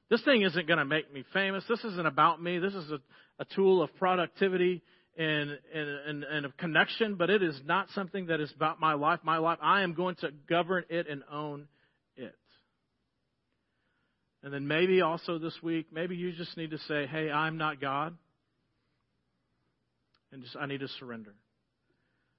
This 0.09 0.23
thing 0.23 0.41
isn't 0.43 0.67
going 0.67 0.79
to 0.79 0.85
make 0.85 1.11
me 1.11 1.23
famous. 1.33 1.63
This 1.67 1.83
isn't 1.83 2.05
about 2.05 2.41
me. 2.41 2.59
This 2.59 2.73
is 2.73 2.91
a, 2.91 2.99
a 3.39 3.45
tool 3.55 3.81
of 3.81 3.95
productivity." 3.95 4.81
and, 5.17 5.59
and, 5.73 5.89
and, 6.07 6.23
and 6.23 6.45
of 6.45 6.57
connection, 6.57 7.15
but 7.15 7.29
it 7.29 7.43
is 7.43 7.59
not 7.65 7.87
something 7.93 8.27
that 8.27 8.39
is 8.39 8.51
about 8.55 8.79
my 8.79 8.93
life. 8.93 9.19
My 9.23 9.37
life, 9.37 9.59
I 9.61 9.81
am 9.81 9.93
going 9.93 10.15
to 10.15 10.31
govern 10.49 10.85
it 10.89 11.07
and 11.07 11.23
own 11.31 11.67
it. 12.15 12.35
And 14.41 14.53
then 14.53 14.67
maybe 14.67 15.01
also 15.01 15.37
this 15.37 15.57
week, 15.61 15.87
maybe 15.91 16.15
you 16.15 16.33
just 16.33 16.57
need 16.57 16.71
to 16.71 16.79
say, 16.79 17.05
hey, 17.05 17.31
I'm 17.31 17.57
not 17.57 17.79
God. 17.79 18.17
And 20.31 20.41
just, 20.41 20.55
I 20.55 20.65
need 20.65 20.79
to 20.79 20.87
surrender. 20.99 21.33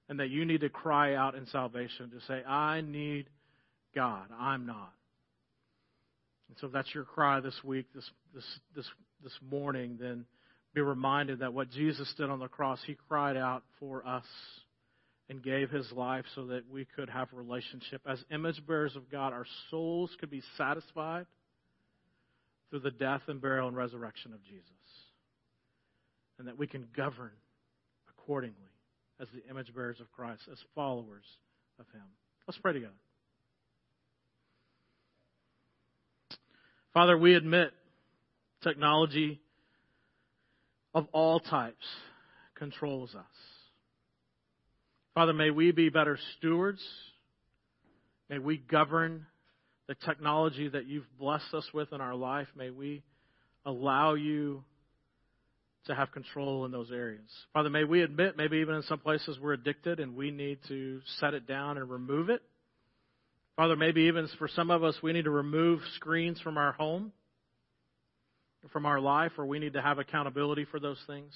And 0.07 0.19
that 0.19 0.29
you 0.29 0.45
need 0.45 0.61
to 0.61 0.69
cry 0.69 1.15
out 1.15 1.35
in 1.35 1.47
salvation 1.47 2.11
to 2.11 2.19
say, 2.27 2.43
I 2.43 2.81
need 2.81 3.27
God. 3.95 4.27
I'm 4.39 4.65
not. 4.65 4.93
And 6.49 6.57
so 6.59 6.67
if 6.67 6.73
that's 6.73 6.93
your 6.93 7.05
cry 7.05 7.39
this 7.39 7.59
week, 7.63 7.87
this, 7.95 8.07
this, 8.33 8.43
this, 8.75 8.85
this 9.23 9.33
morning, 9.49 9.97
then 9.99 10.25
be 10.75 10.81
reminded 10.81 11.39
that 11.39 11.53
what 11.53 11.71
Jesus 11.71 12.13
did 12.17 12.29
on 12.29 12.39
the 12.39 12.47
cross, 12.47 12.79
he 12.85 12.95
cried 13.07 13.37
out 13.37 13.63
for 13.79 14.05
us 14.05 14.25
and 15.29 15.41
gave 15.41 15.71
his 15.71 15.91
life 15.91 16.25
so 16.35 16.47
that 16.47 16.69
we 16.69 16.85
could 16.95 17.09
have 17.09 17.29
relationship. 17.31 18.01
As 18.07 18.23
image 18.29 18.61
bearers 18.67 18.95
of 18.95 19.09
God, 19.09 19.33
our 19.33 19.45
souls 19.71 20.11
could 20.19 20.29
be 20.29 20.43
satisfied 20.57 21.25
through 22.69 22.81
the 22.81 22.91
death 22.91 23.21
and 23.27 23.41
burial 23.41 23.67
and 23.67 23.75
resurrection 23.75 24.33
of 24.33 24.43
Jesus. 24.43 24.69
And 26.37 26.47
that 26.47 26.57
we 26.57 26.67
can 26.67 26.85
govern 26.95 27.31
accordingly 28.09 28.64
as 29.19 29.27
the 29.33 29.49
image 29.49 29.73
bearers 29.73 29.99
of 29.99 30.11
Christ, 30.11 30.41
as 30.51 30.57
followers 30.73 31.25
of 31.79 31.85
him. 31.93 32.03
Let's 32.47 32.57
pray 32.59 32.73
together. 32.73 32.93
Father, 36.93 37.17
we 37.17 37.35
admit 37.35 37.71
technology 38.63 39.41
of 40.93 41.07
all 41.11 41.39
types 41.39 41.85
controls 42.55 43.13
us. 43.15 43.25
Father, 45.13 45.33
may 45.33 45.49
we 45.49 45.71
be 45.71 45.89
better 45.89 46.17
stewards. 46.37 46.81
May 48.29 48.39
we 48.39 48.57
govern 48.57 49.25
the 49.87 49.95
technology 49.95 50.67
that 50.69 50.87
you've 50.87 51.05
blessed 51.19 51.53
us 51.53 51.67
with 51.73 51.93
in 51.93 52.01
our 52.01 52.15
life. 52.15 52.47
May 52.55 52.69
we 52.69 53.03
allow 53.65 54.13
you 54.13 54.63
to 55.85 55.95
have 55.95 56.11
control 56.11 56.65
in 56.65 56.71
those 56.71 56.91
areas. 56.91 57.29
Father, 57.53 57.69
may 57.69 57.83
we 57.83 58.01
admit, 58.01 58.37
maybe 58.37 58.57
even 58.57 58.75
in 58.75 58.83
some 58.83 58.99
places 58.99 59.37
we're 59.39 59.53
addicted 59.53 59.99
and 59.99 60.15
we 60.15 60.31
need 60.31 60.59
to 60.67 61.01
set 61.19 61.33
it 61.33 61.47
down 61.47 61.77
and 61.77 61.89
remove 61.89 62.29
it. 62.29 62.41
Father, 63.55 63.75
maybe 63.75 64.03
even 64.03 64.27
for 64.37 64.47
some 64.47 64.69
of 64.71 64.83
us, 64.83 64.95
we 65.01 65.13
need 65.13 65.25
to 65.25 65.31
remove 65.31 65.79
screens 65.95 66.39
from 66.41 66.57
our 66.57 66.73
home 66.73 67.11
from 68.71 68.85
our 68.85 68.99
life, 68.99 69.31
or 69.37 69.45
we 69.45 69.59
need 69.59 69.73
to 69.73 69.81
have 69.81 69.99
accountability 69.99 70.65
for 70.65 70.79
those 70.79 70.99
things. 71.07 71.33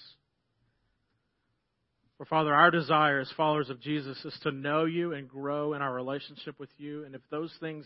For 2.18 2.26
Father, 2.26 2.54
our 2.54 2.72
desire 2.72 3.20
as 3.20 3.32
followers 3.38 3.70
of 3.70 3.80
Jesus 3.80 4.18
is 4.26 4.38
to 4.44 4.52
know 4.52 4.86
you 4.86 5.14
and 5.14 5.30
grow 5.30 5.74
in 5.74 5.82
our 5.82 5.94
relationship 5.94 6.60
with 6.60 6.70
you. 6.78 7.06
And 7.06 7.16
if 7.16 7.22
those 7.32 7.54
things 7.60 7.86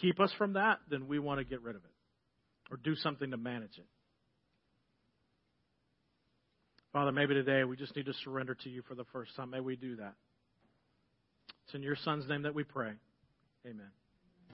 keep 0.00 0.20
us 0.20 0.32
from 0.38 0.52
that, 0.52 0.78
then 0.88 1.08
we 1.08 1.18
want 1.18 1.38
to 1.38 1.44
get 1.44 1.62
rid 1.62 1.74
of 1.74 1.82
it 1.82 1.90
or 2.70 2.76
do 2.76 2.94
something 2.94 3.30
to 3.32 3.36
manage 3.36 3.76
it. 3.76 3.86
Father, 6.92 7.10
maybe 7.10 7.32
today 7.32 7.64
we 7.64 7.76
just 7.76 7.96
need 7.96 8.06
to 8.06 8.12
surrender 8.24 8.54
to 8.54 8.68
you 8.68 8.82
for 8.82 8.94
the 8.94 9.04
first 9.12 9.34
time. 9.34 9.50
May 9.50 9.60
we 9.60 9.76
do 9.76 9.96
that. 9.96 10.14
It's 11.64 11.74
in 11.74 11.82
your 11.82 11.96
Son's 11.96 12.28
name 12.28 12.42
that 12.42 12.54
we 12.54 12.64
pray. 12.64 12.92
Amen. 13.66 13.90